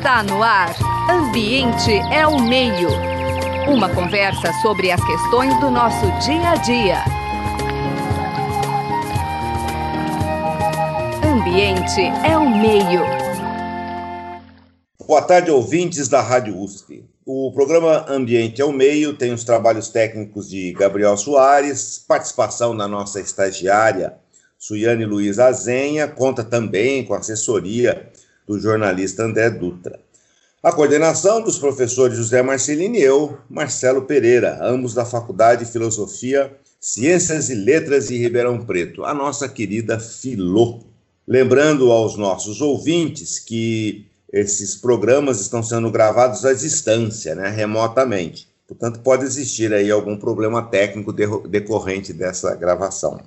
Está 0.00 0.22
no 0.22 0.42
ar. 0.42 0.74
Ambiente 1.10 1.92
é 2.10 2.26
o 2.26 2.40
meio. 2.40 2.88
Uma 3.68 3.94
conversa 3.94 4.50
sobre 4.62 4.90
as 4.90 5.04
questões 5.04 5.54
do 5.60 5.70
nosso 5.70 6.06
dia 6.24 6.52
a 6.52 6.56
dia. 6.56 7.04
Ambiente 11.22 12.00
é 12.26 12.34
o 12.38 12.48
meio. 12.48 13.02
Boa 15.06 15.20
tarde, 15.20 15.50
ouvintes 15.50 16.08
da 16.08 16.22
Rádio 16.22 16.58
USP. 16.58 17.04
O 17.26 17.52
programa 17.52 18.06
Ambiente 18.08 18.62
é 18.62 18.64
o 18.64 18.72
Meio 18.72 19.12
tem 19.12 19.34
os 19.34 19.44
trabalhos 19.44 19.90
técnicos 19.90 20.48
de 20.48 20.72
Gabriel 20.72 21.18
Soares, 21.18 22.02
participação 22.08 22.74
da 22.74 22.88
nossa 22.88 23.20
estagiária 23.20 24.18
Suiane 24.62 25.06
Luiz 25.06 25.38
Azenha, 25.38 26.06
conta 26.06 26.44
também 26.44 27.02
com 27.02 27.14
assessoria 27.14 28.09
do 28.50 28.58
jornalista 28.58 29.22
André 29.22 29.48
Dutra. 29.48 30.00
A 30.60 30.72
coordenação 30.72 31.40
dos 31.40 31.56
professores 31.56 32.16
José 32.16 32.42
Marcelino 32.42 32.96
e 32.96 33.00
eu, 33.00 33.38
Marcelo 33.48 34.02
Pereira, 34.02 34.58
ambos 34.60 34.92
da 34.92 35.04
Faculdade 35.04 35.64
de 35.64 35.70
Filosofia, 35.70 36.52
Ciências 36.80 37.48
e 37.48 37.54
Letras 37.54 38.08
de 38.08 38.18
Ribeirão 38.18 38.64
Preto, 38.66 39.04
a 39.04 39.14
nossa 39.14 39.48
querida 39.48 40.00
Filô. 40.00 40.80
Lembrando 41.26 41.92
aos 41.92 42.16
nossos 42.16 42.60
ouvintes 42.60 43.38
que 43.38 44.06
esses 44.32 44.74
programas 44.74 45.40
estão 45.40 45.62
sendo 45.62 45.88
gravados 45.88 46.44
à 46.44 46.52
distância, 46.52 47.36
né, 47.36 47.48
remotamente. 47.50 48.48
Portanto, 48.66 49.00
pode 49.00 49.24
existir 49.24 49.72
aí 49.72 49.90
algum 49.90 50.16
problema 50.16 50.62
técnico 50.62 51.12
decorrente 51.12 52.12
dessa 52.12 52.54
gravação. 52.56 53.20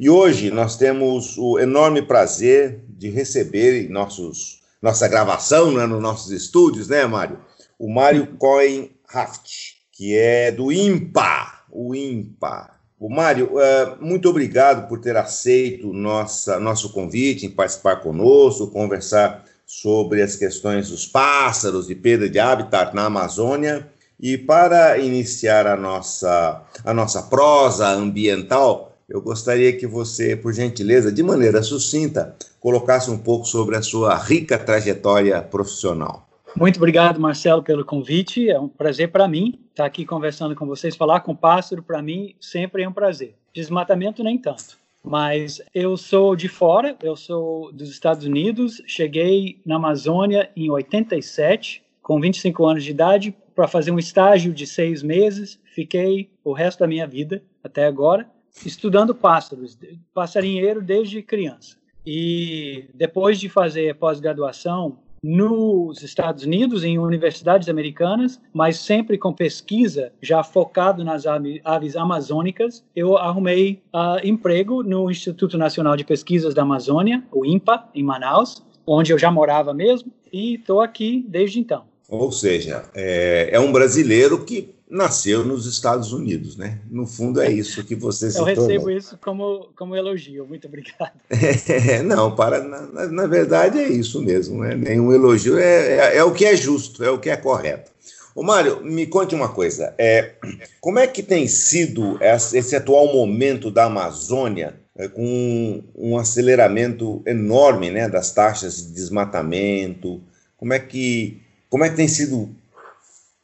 E 0.00 0.08
hoje 0.08 0.50
nós 0.50 0.78
temos 0.78 1.36
o 1.36 1.58
enorme 1.58 2.00
prazer 2.00 2.82
de 2.88 3.10
receber 3.10 3.84
em 3.84 3.90
nossos, 3.90 4.62
nossa 4.80 5.06
gravação 5.06 5.72
né, 5.72 5.84
nos 5.84 6.00
nossos 6.00 6.32
estúdios, 6.32 6.88
né, 6.88 7.04
Mário? 7.04 7.38
O 7.78 7.86
Mário 7.92 8.26
Cohen 8.38 8.92
Haft, 9.12 9.74
que 9.92 10.16
é 10.16 10.50
do 10.50 10.72
IMPA, 10.72 11.64
o 11.70 11.94
IMPA. 11.94 12.70
O 12.98 13.10
Mário, 13.10 13.50
uh, 13.52 14.02
muito 14.02 14.26
obrigado 14.30 14.88
por 14.88 15.02
ter 15.02 15.18
aceito 15.18 15.92
nossa, 15.92 16.58
nosso 16.58 16.94
convite 16.94 17.44
em 17.44 17.50
participar 17.50 17.96
conosco, 17.96 18.68
conversar 18.68 19.44
sobre 19.66 20.22
as 20.22 20.34
questões 20.34 20.88
dos 20.88 21.04
pássaros 21.04 21.90
e 21.90 21.94
perda 21.94 22.26
de 22.26 22.38
habitat 22.38 22.94
na 22.94 23.04
Amazônia. 23.04 23.86
E 24.18 24.38
para 24.38 24.96
iniciar 24.96 25.66
a 25.66 25.76
nossa, 25.76 26.62
a 26.86 26.94
nossa 26.94 27.24
prosa 27.24 27.86
ambiental, 27.88 28.89
eu 29.10 29.20
gostaria 29.20 29.76
que 29.76 29.88
você, 29.88 30.36
por 30.36 30.52
gentileza, 30.52 31.10
de 31.10 31.20
maneira 31.20 31.62
sucinta, 31.64 32.36
colocasse 32.60 33.10
um 33.10 33.18
pouco 33.18 33.44
sobre 33.44 33.76
a 33.76 33.82
sua 33.82 34.16
rica 34.16 34.56
trajetória 34.56 35.42
profissional. 35.42 36.28
Muito 36.56 36.76
obrigado, 36.76 37.20
Marcelo, 37.20 37.62
pelo 37.62 37.84
convite. 37.84 38.48
É 38.48 38.58
um 38.58 38.68
prazer 38.68 39.10
para 39.10 39.26
mim 39.26 39.58
estar 39.70 39.84
aqui 39.84 40.04
conversando 40.04 40.54
com 40.54 40.64
vocês. 40.64 40.96
Falar 40.96 41.20
com 41.20 41.34
pássaro, 41.34 41.82
para 41.82 42.00
mim, 42.00 42.34
sempre 42.40 42.84
é 42.84 42.88
um 42.88 42.92
prazer. 42.92 43.34
Desmatamento, 43.52 44.22
nem 44.22 44.38
tanto. 44.38 44.78
Mas 45.02 45.60
eu 45.74 45.96
sou 45.96 46.36
de 46.36 46.48
fora, 46.48 46.96
eu 47.02 47.16
sou 47.16 47.72
dos 47.72 47.90
Estados 47.90 48.24
Unidos, 48.26 48.82
cheguei 48.86 49.60
na 49.64 49.76
Amazônia 49.76 50.50
em 50.54 50.70
87, 50.70 51.82
com 52.02 52.20
25 52.20 52.66
anos 52.66 52.84
de 52.84 52.90
idade, 52.90 53.34
para 53.54 53.66
fazer 53.66 53.90
um 53.90 53.98
estágio 53.98 54.52
de 54.52 54.66
seis 54.66 55.02
meses. 55.02 55.58
Fiquei 55.74 56.30
o 56.44 56.52
resto 56.52 56.80
da 56.80 56.86
minha 56.86 57.06
vida, 57.06 57.42
até 57.64 57.86
agora, 57.86 58.28
estudando 58.64 59.14
pássaros, 59.14 59.78
passarinheiro 60.12 60.82
desde 60.82 61.22
criança. 61.22 61.76
E 62.04 62.86
depois 62.94 63.38
de 63.38 63.48
fazer 63.48 63.94
pós-graduação 63.96 64.98
nos 65.22 66.02
Estados 66.02 66.44
Unidos, 66.44 66.82
em 66.82 66.98
universidades 66.98 67.68
americanas, 67.68 68.40
mas 68.54 68.78
sempre 68.78 69.18
com 69.18 69.32
pesquisa, 69.32 70.12
já 70.20 70.42
focado 70.42 71.04
nas 71.04 71.24
aves 71.26 71.96
amazônicas, 71.96 72.82
eu 72.96 73.18
arrumei 73.18 73.82
uh, 73.94 74.26
emprego 74.26 74.82
no 74.82 75.10
Instituto 75.10 75.58
Nacional 75.58 75.96
de 75.96 76.04
Pesquisas 76.04 76.54
da 76.54 76.62
Amazônia, 76.62 77.22
o 77.30 77.44
INPA, 77.44 77.84
em 77.94 78.02
Manaus, 78.02 78.64
onde 78.86 79.12
eu 79.12 79.18
já 79.18 79.30
morava 79.30 79.74
mesmo, 79.74 80.10
e 80.32 80.54
estou 80.54 80.80
aqui 80.80 81.24
desde 81.28 81.60
então. 81.60 81.84
Ou 82.08 82.32
seja, 82.32 82.84
é, 82.94 83.50
é 83.52 83.60
um 83.60 83.70
brasileiro 83.70 84.44
que 84.44 84.74
nasceu 84.90 85.44
nos 85.44 85.66
Estados 85.66 86.12
Unidos, 86.12 86.56
né? 86.56 86.80
No 86.90 87.06
fundo 87.06 87.40
é 87.40 87.50
isso 87.50 87.84
que 87.84 87.94
você 87.94 88.30
se 88.30 88.38
Eu 88.38 88.44
recebo 88.44 88.90
isso 88.90 89.16
como, 89.22 89.68
como 89.76 89.94
elogio, 89.94 90.44
muito 90.46 90.66
obrigado. 90.66 91.12
É, 91.70 92.02
não, 92.02 92.34
para, 92.34 92.62
na, 92.62 93.06
na, 93.06 93.26
verdade 93.26 93.78
é 93.78 93.88
isso 93.88 94.20
mesmo, 94.20 94.62
né? 94.62 94.74
Nenhum 94.74 95.12
elogio, 95.12 95.58
é, 95.58 96.14
é, 96.14 96.16
é, 96.16 96.24
o 96.24 96.32
que 96.32 96.44
é 96.44 96.56
justo, 96.56 97.04
é 97.04 97.10
o 97.10 97.18
que 97.18 97.30
é 97.30 97.36
correto. 97.36 97.90
Ô 98.34 98.42
Mário, 98.42 98.84
me 98.84 99.06
conte 99.06 99.34
uma 99.34 99.48
coisa, 99.48 99.94
é, 99.96 100.34
como 100.80 100.98
é 100.98 101.06
que 101.06 101.22
tem 101.22 101.46
sido 101.46 102.18
esse 102.20 102.74
atual 102.74 103.12
momento 103.12 103.70
da 103.70 103.84
Amazônia 103.84 104.74
é, 104.96 105.08
com 105.08 105.24
um, 105.24 105.84
um 105.96 106.18
aceleramento 106.18 107.22
enorme 107.26 107.90
né, 107.90 108.08
das 108.08 108.32
taxas 108.32 108.86
de 108.86 108.92
desmatamento, 108.92 110.20
como 110.56 110.72
é 110.72 110.78
que, 110.78 111.40
como 111.68 111.84
é 111.84 111.90
que 111.90 111.96
tem 111.96 112.08
sido 112.08 112.50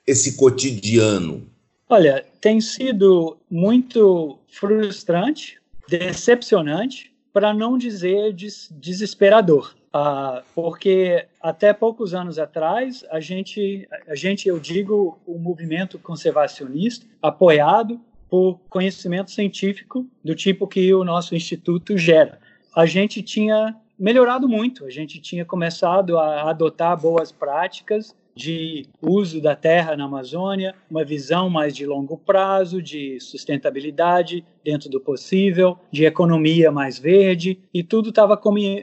esse 0.07 0.37
cotidiano? 0.37 1.47
Olha, 1.89 2.25
tem 2.41 2.61
sido 2.61 3.37
muito 3.51 4.39
frustrante, 4.49 5.59
decepcionante, 5.89 7.13
para 7.33 7.53
não 7.53 7.77
dizer 7.77 8.33
des 8.33 8.73
desesperador. 8.73 9.75
Ah, 9.93 10.43
porque 10.55 11.27
até 11.41 11.73
poucos 11.73 12.13
anos 12.13 12.39
atrás, 12.39 13.05
a 13.11 13.21
gente, 13.21 13.89
a 14.09 14.15
gente, 14.15 14.49
eu 14.49 14.59
digo, 14.59 15.19
o 15.27 15.39
movimento 15.39 15.99
conservacionista, 15.99 17.07
apoiado 17.23 18.01
por 18.29 18.59
conhecimento 18.69 19.31
científico 19.31 20.07
do 20.23 20.35
tipo 20.35 20.67
que 20.67 20.93
o 20.93 21.05
nosso 21.05 21.35
instituto 21.35 21.97
gera. 21.97 22.39
A 22.75 22.85
gente 22.85 23.23
tinha 23.23 23.75
melhorado 23.99 24.49
muito, 24.49 24.85
a 24.85 24.91
gente 24.91 25.21
tinha 25.21 25.45
começado 25.45 26.19
a 26.19 26.51
adotar 26.51 27.01
boas 27.01 27.33
práticas 27.33 28.15
de 28.37 28.87
uso 29.01 29.41
da 29.41 29.57
terra 29.57 29.97
na 29.97 30.05
Amazônia, 30.05 30.75
uma 30.91 31.03
visão 31.03 31.49
mais 31.49 31.75
de 31.75 31.87
longo 31.87 32.19
prazo, 32.19 32.83
de 32.83 33.19
sustentabilidade 33.19 34.45
dentro 34.63 34.91
do 34.91 35.01
possível, 35.01 35.79
de 35.91 36.05
economia 36.05 36.71
mais 36.71 36.99
verde, 36.99 37.59
e 37.73 37.83
tudo 37.83 38.11
estava 38.11 38.39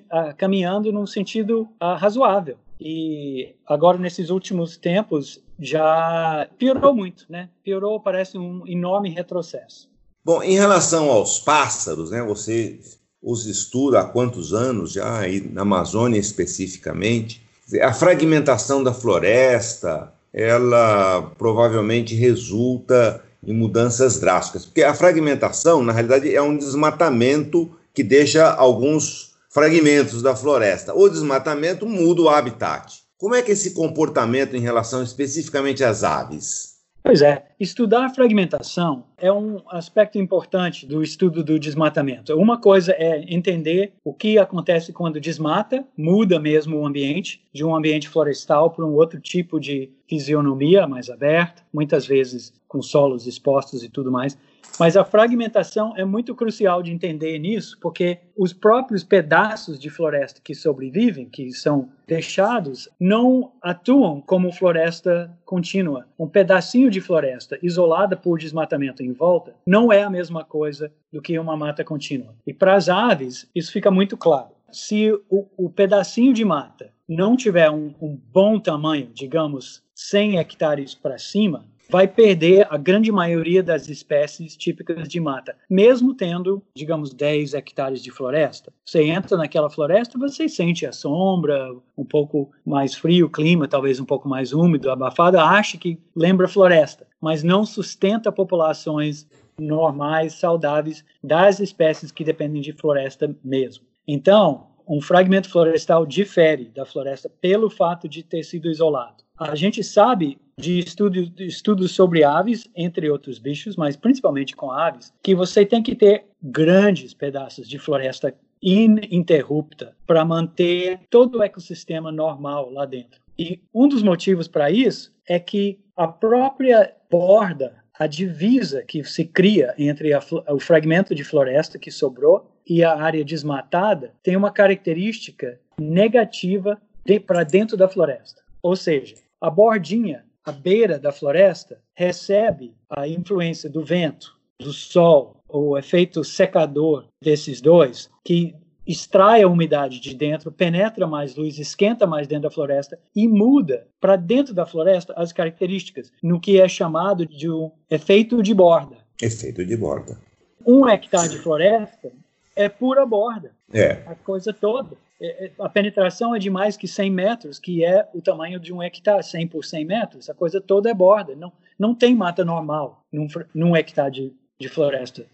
ah, 0.10 0.34
caminhando 0.34 0.92
num 0.92 1.06
sentido 1.06 1.62
uh, 1.80 1.96
razoável. 1.96 2.58
E 2.82 3.54
agora, 3.66 3.98
nesses 3.98 4.32
últimos 4.32 4.76
tempos, 4.76 5.42
já 5.60 6.50
piorou 6.58 6.94
muito, 6.94 7.26
né? 7.30 7.50
Piorou, 7.64 8.00
parece 8.00 8.38
um 8.38 8.68
enorme 8.68 9.10
retrocesso. 9.10 9.88
Bom, 10.26 10.42
em 10.42 10.56
relação 10.56 11.12
aos 11.12 11.40
pássaros, 11.40 12.12
né? 12.12 12.24
Você 12.24 12.80
os 13.22 13.46
estuda 13.46 14.02
há 14.02 14.06
quantos 14.06 14.52
anos 14.52 14.94
já, 14.94 15.20
aí 15.20 15.40
na 15.40 15.62
Amazônia 15.62 16.20
especificamente? 16.20 17.42
A 17.82 17.94
fragmentação 17.94 18.84
da 18.84 18.94
floresta, 18.94 20.12
ela 20.34 21.32
provavelmente 21.38 22.14
resulta 22.16 23.24
em 23.46 23.54
mudanças 23.54 24.20
drásticas, 24.20 24.66
porque 24.66 24.84
a 24.84 24.94
fragmentação, 24.94 25.84
na 25.84 25.92
realidade, 25.92 26.34
é 26.34 26.42
um 26.42 26.58
desmatamento 26.58 27.72
que 27.94 28.04
deixa 28.04 28.52
alguns 28.52 29.34
fragmentos 29.50 30.22
da 30.22 30.36
floresta. 30.36 30.94
O 30.94 31.08
desmatamento 31.08 31.86
muda 31.86 32.22
o 32.24 32.30
habitat. 32.30 33.04
Como 33.18 33.36
é 33.36 33.42
que 33.42 33.52
esse 33.52 33.72
comportamento 33.72 34.56
em 34.56 34.60
relação 34.60 35.04
especificamente 35.04 35.84
às 35.84 36.04
aves? 36.04 36.73
Pois 37.06 37.22
é, 37.22 37.48
estudar 37.60 38.06
a 38.06 38.10
fragmentação 38.10 39.04
é 39.18 39.30
um 39.30 39.60
aspecto 39.68 40.18
importante 40.18 40.86
do 40.86 41.04
estudo 41.04 41.44
do 41.44 41.60
desmatamento. 41.60 42.34
Uma 42.34 42.58
coisa 42.58 42.94
é 42.94 43.26
entender 43.28 43.92
o 44.06 44.14
que 44.14 44.38
acontece 44.38 44.94
quando 44.94 45.20
desmata, 45.20 45.86
muda 45.98 46.40
mesmo 46.40 46.78
o 46.78 46.88
ambiente, 46.88 47.44
de 47.52 47.62
um 47.66 47.76
ambiente 47.76 48.08
florestal 48.08 48.72
para 48.72 48.86
um 48.86 48.94
outro 48.94 49.20
tipo 49.20 49.60
de 49.60 49.92
fisionomia 50.08 50.88
mais 50.88 51.10
aberta, 51.10 51.62
muitas 51.74 52.08
vezes 52.08 52.54
com 52.70 52.82
solos 52.82 53.28
expostos 53.28 53.84
e 53.84 53.90
tudo 53.90 54.10
mais. 54.10 54.38
Mas 54.80 54.98
a 54.98 55.06
fragmentação 55.06 55.94
é 55.96 56.04
muito 56.04 56.34
crucial 56.34 56.82
de 56.82 56.92
entender 56.92 57.38
nisso, 57.38 57.78
porque 57.80 58.20
os 58.36 58.52
próprios 58.52 59.04
pedaços 59.04 59.80
de 59.80 59.90
floresta 59.90 60.42
que 60.44 60.56
sobrevivem, 60.56 61.30
que 61.30 61.52
são 61.52 61.90
deixados, 62.08 62.90
não 63.00 63.52
atuam 63.62 64.20
como 64.20 64.52
floresta 64.52 65.32
contínua. 65.46 66.08
Um 66.18 66.28
pedacinho 66.28 66.90
de 66.90 67.00
floresta 67.00 67.58
isolada 67.62 68.18
por 68.18 68.40
desmatamento 68.40 69.04
em 69.04 69.14
volta 69.14 69.56
não 69.66 69.92
é 69.92 70.04
a 70.04 70.10
mesma 70.10 70.44
coisa 70.44 70.92
do 71.12 71.22
que 71.22 71.38
uma 71.38 71.56
mata 71.56 71.84
contínua. 71.84 72.34
E 72.46 72.54
para 72.54 72.76
as 72.76 72.90
aves, 72.90 73.50
isso 73.54 73.72
fica 73.72 73.92
muito 73.92 74.18
claro. 74.18 74.50
Se 74.72 75.12
o, 75.30 75.48
o 75.56 75.70
pedacinho 75.70 76.34
de 76.34 76.44
mata 76.44 76.92
não 77.08 77.38
tiver 77.38 77.70
um, 77.70 77.94
um 78.02 78.20
bom 78.32 78.60
tamanho, 78.60 79.12
digamos 79.14 79.84
100 79.94 80.40
hectares 80.40 80.96
para 80.96 81.20
cima, 81.20 81.66
vai 81.90 82.08
perder 82.08 82.68
a 82.70 82.78
grande 82.78 83.12
maioria 83.12 83.62
das 83.62 83.90
espécies 83.90 84.56
típicas 84.56 85.08
de 85.08 85.20
mata, 85.20 85.56
mesmo 85.70 86.14
tendo, 86.14 86.62
digamos, 86.76 87.14
10 87.14 87.54
hectares 87.54 88.02
de 88.02 88.12
floresta. 88.12 88.74
Você 88.86 89.04
entra 89.04 89.38
naquela 89.38 89.70
floresta, 89.70 90.18
você 90.18 90.48
sente 90.50 90.86
a 90.86 90.92
sombra, 90.92 91.76
um 91.98 92.06
pouco 92.06 92.52
mais 92.66 92.96
frio, 92.96 93.28
o 93.28 93.30
clima 93.30 93.68
talvez 93.68 94.00
um 94.00 94.06
pouco 94.06 94.28
mais 94.28 94.54
úmido, 94.54 94.90
abafado, 94.90 95.40
acha 95.40 95.78
que 95.78 96.00
lembra 96.16 96.48
floresta, 96.48 97.06
mas 97.22 97.44
não 97.44 97.66
sustenta 97.66 98.32
populações 98.32 99.28
normais, 99.60 100.34
saudáveis 100.34 101.06
das 101.24 101.60
espécies 101.60 102.12
que 102.12 102.24
dependem 102.24 102.62
de 102.62 102.74
floresta 102.74 103.36
mesmo. 103.44 103.86
Então, 104.08 104.68
um 104.88 105.00
fragmento 105.00 105.50
florestal 105.50 106.06
difere 106.06 106.66
da 106.66 106.86
floresta 106.86 107.30
pelo 107.42 107.70
fato 107.70 108.08
de 108.08 108.24
ter 108.24 108.44
sido 108.44 108.70
isolado. 108.70 109.24
A 109.38 109.56
gente 109.56 109.84
sabe 109.84 110.38
de 110.58 110.80
estudos, 110.80 111.32
estudos 111.40 111.92
sobre 111.92 112.24
aves, 112.24 112.70
entre 112.76 113.10
outros 113.10 113.40
bichos, 113.40 113.76
mas 113.76 113.96
principalmente 113.96 114.56
com 114.56 114.72
aves, 114.72 115.14
que 115.22 115.36
você 115.36 115.66
tem 115.66 115.82
que 115.82 115.96
ter 115.96 116.26
grandes 116.42 117.14
pedaços 117.14 117.68
de 117.68 117.80
floresta 117.80 118.34
ininterrupta 118.62 119.96
para 120.08 120.24
manter 120.24 121.02
todo 121.10 121.40
o 121.40 121.44
ecossistema 121.44 122.12
normal 122.12 122.70
lá 122.72 122.86
dentro. 122.86 123.22
E 123.38 123.60
um 123.74 123.88
dos 123.88 124.04
motivos 124.04 124.48
para 124.48 124.72
isso 124.72 125.14
é 125.28 125.40
que 125.40 125.80
a 125.96 126.08
própria 126.08 126.94
borda, 127.10 127.76
a 127.98 128.08
divisa 128.08 128.84
que 128.84 129.04
se 129.04 129.26
cria 129.26 129.74
entre 129.78 130.14
a, 130.14 130.22
o 130.50 130.60
fragmento 130.60 131.14
de 131.14 131.24
floresta 131.24 131.78
que 131.78 131.92
sobrou 131.92 132.52
e 132.68 132.84
a 132.84 132.96
área 132.96 133.24
desmatada 133.24 134.14
tem 134.24 134.36
uma 134.36 134.52
característica 134.52 135.60
negativa 135.80 136.82
de, 137.06 137.20
para 137.20 137.44
dentro 137.44 137.76
da 137.76 137.90
floresta. 137.90 138.42
Ou 138.62 138.76
seja, 138.76 139.16
a 139.42 139.50
bordinha, 139.50 140.24
a 140.46 140.52
beira 140.52 141.00
da 141.00 141.12
floresta, 141.12 141.80
recebe 141.94 142.76
a 142.90 143.08
influência 143.08 143.70
do 143.70 143.84
vento, 143.84 144.36
do 144.60 144.74
sol, 144.74 145.38
o 145.48 145.78
efeito 145.78 146.24
secador 146.24 147.06
desses 147.22 147.62
dois, 147.62 148.10
que 148.24 148.56
extrai 148.86 149.44
a 149.44 149.48
umidade 149.48 150.00
de 150.00 150.14
dentro, 150.14 150.52
penetra 150.52 151.08
mais 151.08 151.36
luz, 151.36 151.58
esquenta 151.58 152.06
mais 152.06 152.28
dentro 152.28 152.44
da 152.44 152.52
floresta 152.52 153.00
e 153.16 153.28
muda 153.28 153.88
para 154.00 154.16
dentro 154.16 154.54
da 154.54 154.66
floresta 154.66 155.14
as 155.16 155.32
características, 155.32 156.12
no 156.22 156.40
que 156.40 156.60
é 156.60 156.68
chamado 156.68 157.26
de 157.26 157.50
um 157.50 157.72
efeito 157.90 158.42
de 158.44 158.54
borda. 158.54 158.98
Efeito 159.22 159.66
de 159.66 159.78
borda. 159.78 160.20
Um 160.66 160.88
hectare 160.88 161.30
de 161.30 161.38
floresta 161.38 162.12
é 162.56 162.70
pura 162.70 163.06
borda. 163.06 163.52
É. 163.72 164.04
A 164.06 164.16
coisa 164.16 164.54
toda. 164.54 164.96
É, 165.22 165.46
é, 165.46 165.52
a 165.60 165.70
penetração 165.70 166.36
é 166.36 166.40
de 166.40 166.50
mais 166.50 166.76
que 166.76 166.88
100 166.88 167.10
metros, 167.10 167.60
que 167.60 167.84
é 167.84 168.08
o 168.14 168.22
tamanho 168.22 168.60
de 168.60 168.74
um 168.74 168.82
hectare, 168.82 169.24
100 169.24 169.48
por 169.48 169.64
100 169.64 169.86
metros. 169.86 170.30
A 170.30 170.34
coisa 170.34 170.60
toda 170.60 170.90
é 170.90 170.94
borda. 170.94 171.36
Não, 171.36 171.52
não 171.78 171.96
tem 171.96 172.16
mata 172.16 172.44
normal 172.44 173.04
num, 173.12 173.28
num 173.54 173.76
hectare 173.76 174.12
de, 174.12 174.34
de 174.60 174.70
floresta. 174.70 175.26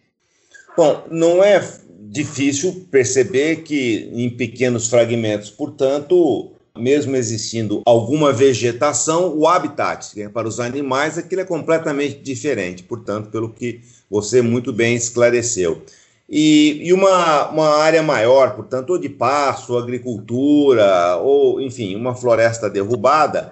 Bom, 0.77 1.03
não 1.09 1.43
é 1.43 1.59
difícil 1.99 2.87
perceber 2.89 3.63
que 3.63 4.09
em 4.13 4.29
pequenos 4.29 4.87
fragmentos, 4.87 5.49
portanto, 5.49 6.53
mesmo 6.77 7.15
existindo 7.15 7.81
alguma 7.85 8.31
vegetação, 8.31 9.35
o 9.35 9.47
habitat 9.47 10.17
né, 10.17 10.29
para 10.29 10.47
os 10.47 10.59
animais 10.59 11.17
aquilo 11.17 11.41
é 11.41 11.45
completamente 11.45 12.19
diferente, 12.19 12.83
portanto, 12.83 13.29
pelo 13.29 13.49
que 13.49 13.81
você 14.09 14.41
muito 14.41 14.71
bem 14.71 14.95
esclareceu. 14.95 15.83
E, 16.31 16.81
e 16.83 16.93
uma, 16.93 17.49
uma 17.49 17.77
área 17.77 18.03
maior, 18.03 18.55
portanto, 18.55 18.91
ou 18.91 18.99
de 18.99 19.09
pasto, 19.09 19.75
agricultura, 19.75 21.17
ou, 21.17 21.59
enfim, 21.59 21.95
uma 21.95 22.13
floresta 22.13 22.69
derrubada, 22.69 23.51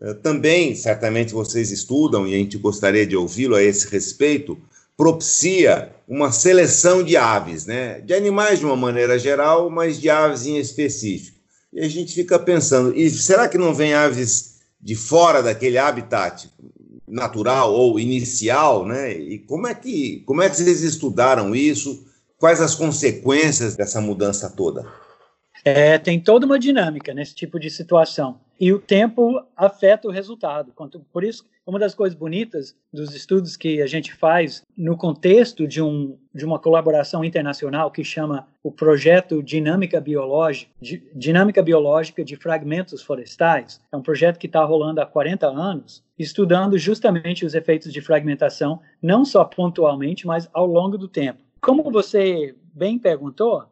eh, 0.00 0.14
também, 0.14 0.74
certamente, 0.74 1.32
vocês 1.32 1.70
estudam, 1.70 2.26
e 2.26 2.34
a 2.34 2.38
gente 2.38 2.58
gostaria 2.58 3.06
de 3.06 3.16
ouvi-lo 3.16 3.54
a 3.54 3.62
esse 3.62 3.88
respeito, 3.88 4.58
propicia 4.96 5.94
uma 6.08 6.32
seleção 6.32 7.02
de 7.02 7.16
aves, 7.16 7.64
né? 7.64 8.00
de 8.00 8.12
animais 8.12 8.58
de 8.58 8.64
uma 8.64 8.76
maneira 8.76 9.16
geral, 9.18 9.70
mas 9.70 10.00
de 10.00 10.10
aves 10.10 10.46
em 10.46 10.58
específico. 10.58 11.36
E 11.72 11.80
a 11.80 11.88
gente 11.88 12.12
fica 12.12 12.40
pensando, 12.40 12.92
e 12.96 13.08
será 13.08 13.48
que 13.48 13.58
não 13.58 13.72
vem 13.72 13.94
aves 13.94 14.56
de 14.80 14.96
fora 14.96 15.42
daquele 15.42 15.78
habitat 15.78 16.50
natural 17.06 17.72
ou 17.72 18.00
inicial, 18.00 18.84
né? 18.84 19.12
E 19.12 19.38
como 19.38 19.66
é 19.66 19.74
que 19.74 20.22
como 20.26 20.42
é 20.42 20.50
que 20.50 20.56
vocês 20.56 20.82
estudaram 20.82 21.54
isso? 21.54 22.04
Quais 22.38 22.60
as 22.60 22.74
consequências 22.74 23.76
dessa 23.76 24.00
mudança 24.00 24.50
toda? 24.54 24.86
É, 25.64 25.98
tem 25.98 26.20
toda 26.20 26.46
uma 26.46 26.58
dinâmica 26.58 27.14
nesse 27.14 27.34
tipo 27.34 27.58
de 27.58 27.70
situação. 27.70 28.38
E 28.58 28.72
o 28.72 28.78
tempo 28.78 29.42
afeta 29.56 30.08
o 30.08 30.10
resultado. 30.10 30.72
Por 31.12 31.24
isso, 31.24 31.44
uma 31.66 31.78
das 31.78 31.94
coisas 31.94 32.16
bonitas 32.16 32.76
dos 32.92 33.14
estudos 33.14 33.56
que 33.56 33.82
a 33.82 33.86
gente 33.86 34.14
faz 34.14 34.62
no 34.76 34.96
contexto 34.96 35.66
de, 35.66 35.82
um, 35.82 36.16
de 36.32 36.44
uma 36.44 36.58
colaboração 36.58 37.24
internacional 37.24 37.90
que 37.90 38.04
chama 38.04 38.46
o 38.62 38.70
Projeto 38.70 39.42
Dinâmica 39.42 40.00
Biológica, 40.00 40.70
Dinâmica 41.14 41.62
Biológica 41.62 42.24
de 42.24 42.36
Fragmentos 42.36 43.02
Florestais, 43.02 43.80
é 43.90 43.96
um 43.96 44.02
projeto 44.02 44.38
que 44.38 44.46
está 44.46 44.64
rolando 44.64 45.00
há 45.00 45.06
40 45.06 45.48
anos, 45.48 46.04
estudando 46.16 46.78
justamente 46.78 47.44
os 47.44 47.54
efeitos 47.54 47.92
de 47.92 48.00
fragmentação, 48.00 48.80
não 49.02 49.24
só 49.24 49.44
pontualmente, 49.44 50.26
mas 50.26 50.48
ao 50.52 50.66
longo 50.66 50.96
do 50.96 51.08
tempo. 51.08 51.45
Como 51.66 51.90
você 51.90 52.54
bem 52.72 52.96
perguntou, 52.96 53.64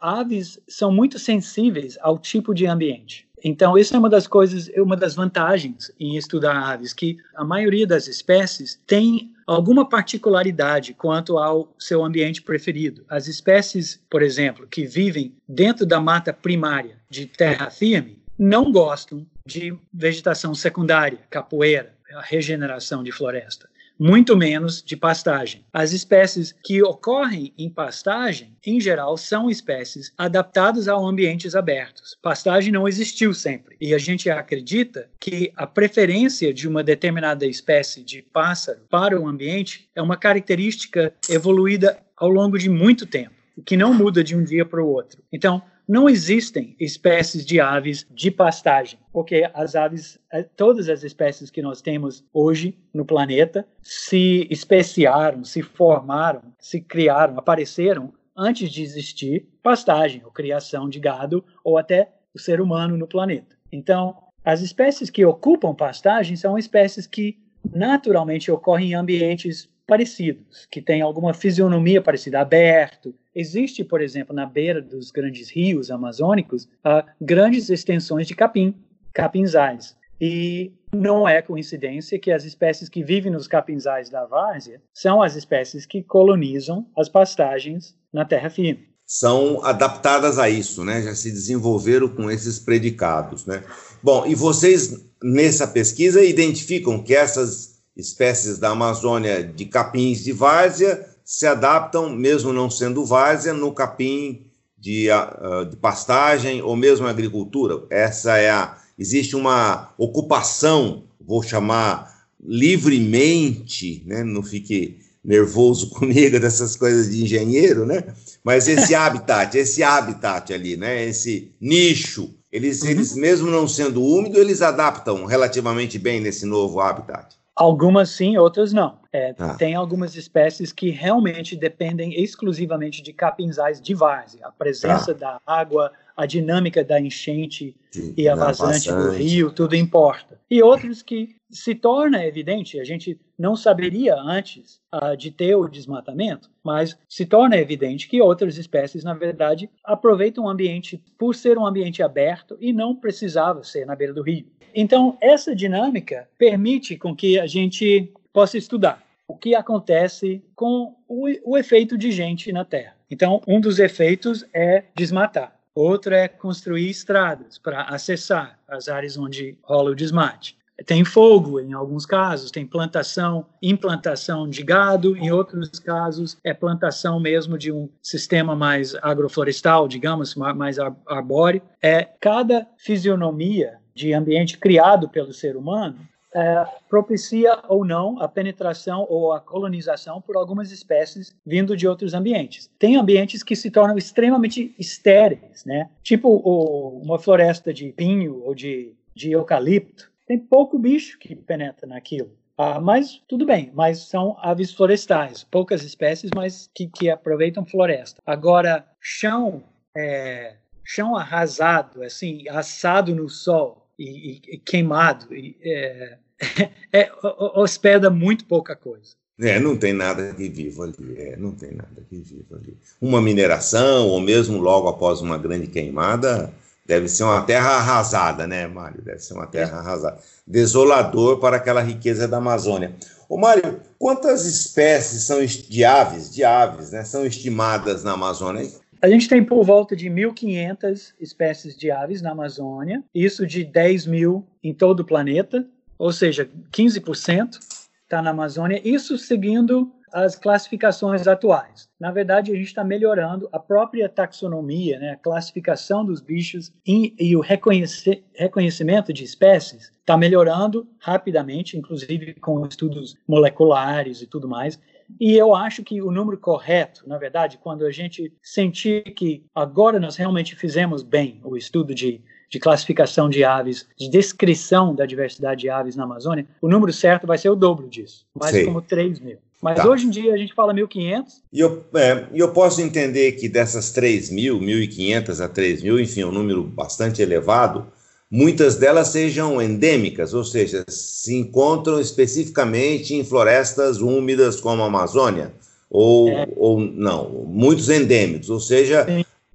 aves 0.00 0.60
são 0.68 0.92
muito 0.92 1.18
sensíveis 1.18 1.98
ao 2.00 2.16
tipo 2.16 2.54
de 2.54 2.64
ambiente. 2.64 3.26
Então, 3.42 3.76
isso 3.76 3.96
é 3.96 3.98
uma 3.98 4.08
das 4.08 4.28
coisas, 4.28 4.70
uma 4.76 4.96
das 4.96 5.16
vantagens 5.16 5.90
em 5.98 6.16
estudar 6.16 6.56
aves, 6.56 6.92
que 6.92 7.16
a 7.34 7.42
maioria 7.42 7.88
das 7.88 8.06
espécies 8.06 8.80
tem 8.86 9.32
alguma 9.48 9.88
particularidade 9.88 10.94
quanto 10.94 11.38
ao 11.38 11.74
seu 11.76 12.04
ambiente 12.04 12.40
preferido. 12.40 13.04
As 13.08 13.26
espécies, 13.26 14.00
por 14.08 14.22
exemplo, 14.22 14.68
que 14.68 14.86
vivem 14.86 15.34
dentro 15.48 15.84
da 15.84 15.98
mata 15.98 16.32
primária 16.32 16.98
de 17.10 17.26
terra 17.26 17.68
firme, 17.68 18.22
não 18.38 18.70
gostam 18.70 19.26
de 19.44 19.76
vegetação 19.92 20.54
secundária, 20.54 21.18
capoeira, 21.28 21.92
regeneração 22.28 23.02
de 23.02 23.10
floresta 23.10 23.68
muito 24.00 24.34
menos 24.34 24.82
de 24.82 24.96
pastagem. 24.96 25.62
As 25.70 25.92
espécies 25.92 26.54
que 26.64 26.82
ocorrem 26.82 27.52
em 27.58 27.68
pastagem, 27.68 28.56
em 28.64 28.80
geral, 28.80 29.18
são 29.18 29.50
espécies 29.50 30.10
adaptadas 30.16 30.88
a 30.88 30.94
ambientes 30.94 31.54
abertos. 31.54 32.16
Pastagem 32.22 32.72
não 32.72 32.88
existiu 32.88 33.34
sempre. 33.34 33.76
E 33.78 33.92
a 33.92 33.98
gente 33.98 34.30
acredita 34.30 35.10
que 35.20 35.52
a 35.54 35.66
preferência 35.66 36.54
de 36.54 36.66
uma 36.66 36.82
determinada 36.82 37.44
espécie 37.44 38.02
de 38.02 38.22
pássaro 38.22 38.80
para 38.88 39.20
o 39.20 39.28
ambiente 39.28 39.90
é 39.94 40.00
uma 40.00 40.16
característica 40.16 41.12
evoluída 41.28 41.98
ao 42.16 42.30
longo 42.30 42.58
de 42.58 42.70
muito 42.70 43.04
tempo, 43.04 43.34
que 43.66 43.76
não 43.76 43.92
muda 43.92 44.24
de 44.24 44.34
um 44.34 44.42
dia 44.42 44.64
para 44.64 44.82
o 44.82 44.88
outro. 44.88 45.22
Então, 45.30 45.62
não 45.90 46.08
existem 46.08 46.76
espécies 46.78 47.44
de 47.44 47.60
aves 47.60 48.06
de 48.08 48.30
pastagem, 48.30 48.96
porque 49.12 49.50
as 49.52 49.74
aves, 49.74 50.20
eh, 50.32 50.44
todas 50.56 50.88
as 50.88 51.02
espécies 51.02 51.50
que 51.50 51.60
nós 51.60 51.82
temos 51.82 52.24
hoje 52.32 52.78
no 52.94 53.04
planeta, 53.04 53.66
se 53.82 54.46
especiaram, 54.48 55.42
se 55.42 55.62
formaram, 55.62 56.42
se 56.60 56.80
criaram, 56.80 57.36
apareceram 57.36 58.14
antes 58.36 58.70
de 58.70 58.84
existir 58.84 59.48
pastagem, 59.64 60.22
ou 60.24 60.30
criação 60.30 60.88
de 60.88 61.00
gado, 61.00 61.44
ou 61.64 61.76
até 61.76 62.12
o 62.32 62.38
ser 62.38 62.60
humano 62.60 62.96
no 62.96 63.08
planeta. 63.08 63.56
Então, 63.72 64.16
as 64.44 64.60
espécies 64.60 65.10
que 65.10 65.24
ocupam 65.24 65.74
pastagem 65.74 66.36
são 66.36 66.56
espécies 66.56 67.04
que 67.04 67.36
naturalmente 67.74 68.48
ocorrem 68.48 68.92
em 68.92 68.94
ambientes 68.94 69.68
parecidos, 69.90 70.68
que 70.70 70.80
têm 70.80 71.02
alguma 71.02 71.34
fisionomia 71.34 72.00
parecida, 72.00 72.40
aberto, 72.40 73.12
Existe, 73.34 73.84
por 73.84 74.02
exemplo, 74.02 74.34
na 74.34 74.44
beira 74.44 74.82
dos 74.82 75.10
grandes 75.10 75.50
rios 75.50 75.90
amazônicos, 75.90 76.64
uh, 76.64 77.06
grandes 77.20 77.70
extensões 77.70 78.26
de 78.26 78.34
capim, 78.34 78.74
capinzais. 79.14 79.96
E 80.20 80.72
não 80.92 81.28
é 81.28 81.40
coincidência 81.40 82.18
que 82.18 82.32
as 82.32 82.44
espécies 82.44 82.88
que 82.88 83.04
vivem 83.04 83.30
nos 83.30 83.46
capinzais 83.46 84.10
da 84.10 84.26
várzea 84.26 84.82
são 84.92 85.22
as 85.22 85.36
espécies 85.36 85.86
que 85.86 86.02
colonizam 86.02 86.86
as 86.96 87.08
pastagens 87.08 87.94
na 88.12 88.24
terra 88.24 88.50
firme. 88.50 88.88
São 89.06 89.64
adaptadas 89.64 90.38
a 90.38 90.50
isso, 90.50 90.84
né? 90.84 91.02
Já 91.02 91.14
se 91.14 91.30
desenvolveram 91.30 92.08
com 92.08 92.30
esses 92.30 92.58
predicados, 92.58 93.46
né? 93.46 93.62
Bom, 94.02 94.26
e 94.26 94.34
vocês 94.34 95.04
nessa 95.22 95.66
pesquisa 95.66 96.22
identificam 96.22 97.02
que 97.02 97.14
essas 97.14 97.69
espécies 97.96 98.58
da 98.58 98.70
Amazônia 98.70 99.42
de 99.42 99.64
capins 99.66 100.22
de 100.22 100.32
várzea 100.32 101.08
se 101.24 101.46
adaptam, 101.46 102.10
mesmo 102.10 102.52
não 102.52 102.68
sendo 102.68 103.04
várzea, 103.04 103.52
no 103.52 103.72
capim 103.72 104.46
de, 104.76 105.08
uh, 105.10 105.64
de 105.64 105.76
pastagem 105.76 106.62
ou 106.62 106.74
mesmo 106.74 107.06
agricultura. 107.06 107.84
Essa 107.90 108.36
é 108.38 108.50
a. 108.50 108.76
Existe 108.98 109.36
uma 109.36 109.94
ocupação, 109.96 111.04
vou 111.20 111.42
chamar 111.42 112.26
livremente, 112.42 114.02
né? 114.06 114.24
não 114.24 114.42
fique 114.42 114.98
nervoso 115.24 115.90
comigo 115.94 116.40
dessas 116.40 116.76
coisas 116.76 117.10
de 117.10 117.22
engenheiro, 117.22 117.86
né? 117.86 118.04
Mas 118.42 118.66
esse 118.68 118.92
habitat, 118.96 119.56
esse 119.56 119.82
habitat 119.82 120.52
ali, 120.52 120.76
né? 120.76 121.06
Esse 121.06 121.52
nicho, 121.60 122.34
eles, 122.50 122.82
uhum. 122.82 122.88
eles 122.88 123.14
mesmo 123.14 123.50
não 123.50 123.68
sendo 123.68 124.02
úmido, 124.02 124.38
eles 124.38 124.62
adaptam 124.62 125.24
relativamente 125.26 125.98
bem 125.98 126.20
nesse 126.20 126.44
novo 126.44 126.80
habitat. 126.80 127.39
Algumas 127.60 128.08
sim, 128.08 128.38
outras 128.38 128.72
não. 128.72 128.98
É, 129.12 129.34
ah. 129.38 129.54
Tem 129.54 129.74
algumas 129.74 130.16
espécies 130.16 130.72
que 130.72 130.88
realmente 130.88 131.54
dependem 131.54 132.18
exclusivamente 132.18 133.02
de 133.02 133.12
capinzais 133.12 133.82
de 133.82 133.92
várzea. 133.92 134.46
A 134.46 134.50
presença 134.50 135.10
ah. 135.10 135.14
da 135.14 135.40
água, 135.46 135.92
a 136.16 136.24
dinâmica 136.24 136.82
da 136.82 136.98
enchente 136.98 137.76
e 138.16 138.26
a 138.26 138.34
vazante 138.34 138.90
do 138.90 139.10
rio, 139.10 139.52
tudo 139.52 139.76
importa. 139.76 140.40
E 140.50 140.62
outros 140.62 141.02
que 141.02 141.36
se 141.50 141.74
torna 141.74 142.24
evidente, 142.24 142.80
a 142.80 142.84
gente 142.84 143.20
não 143.38 143.54
saberia 143.54 144.16
antes 144.16 144.80
uh, 144.94 145.14
de 145.14 145.30
ter 145.30 145.54
o 145.54 145.68
desmatamento, 145.68 146.50
mas 146.64 146.96
se 147.06 147.26
torna 147.26 147.58
evidente 147.58 148.08
que 148.08 148.22
outras 148.22 148.56
espécies, 148.56 149.04
na 149.04 149.12
verdade, 149.12 149.68
aproveitam 149.84 150.44
o 150.44 150.48
ambiente 150.48 151.02
por 151.18 151.34
ser 151.34 151.58
um 151.58 151.66
ambiente 151.66 152.02
aberto 152.02 152.56
e 152.58 152.72
não 152.72 152.96
precisava 152.96 153.62
ser 153.64 153.84
na 153.84 153.94
beira 153.94 154.14
do 154.14 154.22
rio. 154.22 154.46
Então, 154.74 155.16
essa 155.20 155.54
dinâmica 155.54 156.28
permite 156.38 156.96
com 156.96 157.14
que 157.14 157.38
a 157.38 157.46
gente 157.46 158.12
possa 158.32 158.56
estudar 158.58 159.02
o 159.26 159.36
que 159.36 159.54
acontece 159.54 160.42
com 160.56 160.94
o, 161.06 161.28
o 161.44 161.56
efeito 161.56 161.96
de 161.96 162.10
gente 162.10 162.52
na 162.52 162.64
Terra. 162.64 162.96
Então, 163.10 163.40
um 163.46 163.60
dos 163.60 163.78
efeitos 163.78 164.44
é 164.52 164.84
desmatar. 164.96 165.56
Outro 165.74 166.14
é 166.14 166.26
construir 166.26 166.90
estradas 166.90 167.56
para 167.56 167.82
acessar 167.82 168.58
as 168.66 168.88
áreas 168.88 169.16
onde 169.16 169.56
rola 169.62 169.92
o 169.92 169.94
desmate. 169.94 170.58
Tem 170.86 171.04
fogo 171.04 171.60
em 171.60 171.74
alguns 171.74 172.06
casos, 172.06 172.50
tem 172.50 172.66
plantação, 172.66 173.46
implantação 173.62 174.48
de 174.48 174.62
gado, 174.62 175.16
em 175.16 175.30
outros 175.30 175.78
casos 175.78 176.38
é 176.42 176.54
plantação 176.54 177.20
mesmo 177.20 177.58
de 177.58 177.70
um 177.70 177.88
sistema 178.02 178.56
mais 178.56 178.94
agroflorestal, 178.96 179.86
digamos, 179.86 180.34
mais 180.34 180.78
arbóreo. 180.78 181.60
É 181.82 182.08
cada 182.18 182.66
fisionomia 182.78 183.78
de 184.00 184.14
ambiente 184.14 184.56
criado 184.56 185.08
pelo 185.08 185.32
ser 185.32 185.56
humano 185.56 185.98
é, 186.34 186.64
propicia 186.88 187.58
ou 187.68 187.84
não 187.84 188.20
a 188.20 188.28
penetração 188.28 189.06
ou 189.08 189.32
a 189.32 189.40
colonização 189.40 190.20
por 190.20 190.36
algumas 190.36 190.70
espécies 190.70 191.34
vindo 191.44 191.76
de 191.76 191.86
outros 191.86 192.14
ambientes. 192.14 192.70
Tem 192.78 192.96
ambientes 192.96 193.42
que 193.42 193.56
se 193.56 193.70
tornam 193.70 193.98
extremamente 193.98 194.74
estéreis, 194.78 195.64
né? 195.64 195.90
Tipo 196.02 196.28
o, 196.28 197.00
uma 197.02 197.18
floresta 197.18 197.74
de 197.74 197.92
pinho 197.92 198.42
ou 198.44 198.54
de, 198.54 198.94
de 199.14 199.32
eucalipto. 199.32 200.10
Tem 200.26 200.38
pouco 200.38 200.78
bicho 200.78 201.18
que 201.18 201.34
penetra 201.34 201.86
naquilo. 201.86 202.30
Ah, 202.56 202.80
mas 202.80 203.20
tudo 203.26 203.46
bem, 203.46 203.72
mas 203.74 204.00
são 204.00 204.36
aves 204.38 204.72
florestais, 204.72 205.42
poucas 205.42 205.82
espécies, 205.82 206.30
mas 206.34 206.70
que, 206.74 206.86
que 206.86 207.10
aproveitam 207.10 207.64
floresta. 207.64 208.20
Agora, 208.24 208.86
chão, 209.00 209.64
é, 209.96 210.56
chão 210.84 211.16
arrasado, 211.16 212.02
assim, 212.02 212.46
assado 212.48 213.14
no 213.14 213.30
sol, 213.30 213.79
e, 214.00 214.40
e 214.54 214.58
queimado, 214.58 215.34
e, 215.34 215.56
é, 215.62 216.16
é, 216.92 217.10
hospeda 217.54 218.08
muito 218.08 218.46
pouca 218.46 218.74
coisa. 218.74 219.12
É, 219.38 219.58
não 219.58 219.76
tem 219.76 219.92
nada 219.92 220.34
que 220.34 220.48
vivo 220.48 220.82
ali, 220.82 221.14
é, 221.16 221.36
não 221.36 221.52
tem 221.52 221.72
nada 221.72 222.02
que 222.08 222.16
vivo 222.16 222.56
ali. 222.56 222.76
Uma 223.00 223.22
mineração, 223.22 224.08
ou 224.08 224.20
mesmo 224.20 224.58
logo 224.58 224.88
após 224.88 225.20
uma 225.20 225.38
grande 225.38 225.66
queimada, 225.66 226.52
deve 226.86 227.08
ser 227.08 227.24
uma 227.24 227.42
terra 227.42 227.76
arrasada, 227.76 228.46
né, 228.46 228.66
Mário? 228.66 229.00
Deve 229.02 229.20
ser 229.20 229.34
uma 229.34 229.46
terra 229.46 229.78
é. 229.78 229.80
arrasada. 229.80 230.18
Desolador 230.46 231.38
para 231.38 231.56
aquela 231.56 231.80
riqueza 231.80 232.28
da 232.28 232.36
Amazônia. 232.36 232.94
Ô, 233.30 233.38
Mário, 233.38 233.80
quantas 233.98 234.44
espécies 234.44 235.22
são 235.22 235.44
de 235.44 235.84
aves, 235.84 236.34
de 236.34 236.44
aves, 236.44 236.90
né, 236.90 237.04
são 237.04 237.24
estimadas 237.24 238.04
na 238.04 238.12
Amazônia? 238.12 238.68
A 239.02 239.08
gente 239.08 239.28
tem 239.28 239.42
por 239.42 239.64
volta 239.64 239.96
de 239.96 240.10
1.500 240.10 241.14
espécies 241.18 241.74
de 241.74 241.90
aves 241.90 242.20
na 242.20 242.32
Amazônia, 242.32 243.02
isso 243.14 243.46
de 243.46 243.64
10 243.64 244.06
mil 244.06 244.46
em 244.62 244.74
todo 244.74 245.00
o 245.00 245.04
planeta, 245.04 245.66
ou 245.98 246.12
seja, 246.12 246.48
15% 246.70 247.58
está 248.02 248.20
na 248.20 248.30
Amazônia, 248.30 248.80
isso 248.84 249.16
seguindo 249.16 249.90
as 250.12 250.36
classificações 250.36 251.26
atuais. 251.26 251.88
Na 251.98 252.10
verdade, 252.10 252.50
a 252.50 252.54
gente 252.54 252.66
está 252.66 252.84
melhorando 252.84 253.48
a 253.52 253.58
própria 253.58 254.08
taxonomia, 254.08 254.98
né, 254.98 255.12
a 255.12 255.16
classificação 255.16 256.04
dos 256.04 256.20
bichos 256.20 256.72
e, 256.86 257.14
e 257.18 257.36
o 257.36 257.40
reconhece, 257.40 258.22
reconhecimento 258.34 259.12
de 259.12 259.24
espécies 259.24 259.92
está 260.00 260.16
melhorando 260.16 260.88
rapidamente, 260.98 261.78
inclusive 261.78 262.34
com 262.34 262.66
estudos 262.66 263.16
moleculares 263.26 264.20
e 264.20 264.26
tudo 264.26 264.48
mais. 264.48 264.78
E 265.18 265.36
eu 265.36 265.54
acho 265.54 265.82
que 265.82 266.00
o 266.02 266.10
número 266.10 266.38
correto, 266.38 267.08
na 267.08 267.18
verdade, 267.18 267.58
quando 267.62 267.84
a 267.84 267.90
gente 267.90 268.32
sentir 268.42 269.02
que 269.14 269.44
agora 269.54 269.98
nós 269.98 270.16
realmente 270.16 270.54
fizemos 270.54 271.02
bem 271.02 271.40
o 271.44 271.56
estudo 271.56 271.94
de, 271.94 272.20
de 272.48 272.58
classificação 272.58 273.28
de 273.28 273.44
aves, 273.44 273.86
de 273.98 274.08
descrição 274.08 274.94
da 274.94 275.06
diversidade 275.06 275.62
de 275.62 275.70
aves 275.70 275.96
na 275.96 276.04
Amazônia, 276.04 276.46
o 276.60 276.68
número 276.68 276.92
certo 276.92 277.26
vai 277.26 277.38
ser 277.38 277.48
o 277.48 277.56
dobro 277.56 277.88
disso, 277.88 278.26
mais 278.34 278.54
Sim. 278.54 278.66
como 278.66 278.82
3 278.82 279.20
mil. 279.20 279.38
Mas 279.62 279.76
tá. 279.76 279.88
hoje 279.88 280.06
em 280.06 280.10
dia 280.10 280.32
a 280.32 280.36
gente 280.38 280.54
fala 280.54 280.72
1.500. 280.72 281.24
E 281.52 281.60
eu, 281.60 281.84
é, 281.94 282.26
eu 282.32 282.50
posso 282.52 282.80
entender 282.80 283.32
que 283.32 283.48
dessas 283.48 283.92
3 283.92 284.30
mil, 284.30 284.58
1.500 284.58 285.44
a 285.44 285.48
3 285.48 285.82
mil, 285.82 286.00
enfim, 286.00 286.24
um 286.24 286.32
número 286.32 286.62
bastante 286.64 287.20
elevado, 287.20 287.86
muitas 288.30 288.76
delas 288.76 289.08
sejam 289.08 289.60
endêmicas, 289.60 290.32
ou 290.32 290.44
seja, 290.44 290.84
se 290.88 291.36
encontram 291.36 292.00
especificamente 292.00 293.14
em 293.14 293.24
florestas 293.24 294.00
úmidas 294.00 294.60
como 294.60 294.82
a 294.82 294.86
Amazônia, 294.86 295.52
ou, 295.90 296.28
é. 296.28 296.46
ou 296.56 296.78
não, 296.78 297.28
muitos 297.46 297.88
endêmicos, 297.88 298.48
ou 298.48 298.60
seja... 298.60 299.06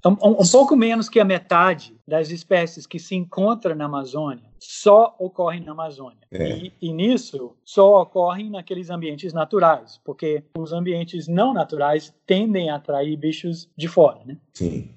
Um, 0.05 0.11
um, 0.11 0.47
pouco 0.51 0.75
menos 0.75 1.09
que 1.09 1.19
a 1.19 1.25
metade 1.25 1.95
das 2.07 2.29
espécies 2.29 2.85
que 2.85 2.99
se 2.99 3.15
encontram 3.15 3.73
na 3.73 3.85
Amazônia 3.85 4.43
só 4.59 5.15
ocorrem 5.17 5.63
na 5.63 5.71
Amazônia. 5.71 6.19
É. 6.31 6.57
E, 6.57 6.73
e, 6.79 6.93
nisso 6.93 7.53
só 7.65 8.03
ocorrem 8.03 8.51
naqueles 8.51 8.91
ambientes 8.91 9.33
naturais, 9.33 9.99
porque 10.05 10.43
os 10.55 10.71
ambientes 10.71 11.27
não 11.27 11.55
naturais 11.55 12.13
tendem 12.27 12.69
a 12.69 12.75
atrair 12.75 13.17
bichos 13.17 13.67
de 13.75 13.87
fora, 13.87 14.19
né? 14.25 14.37
Sim. 14.53 14.89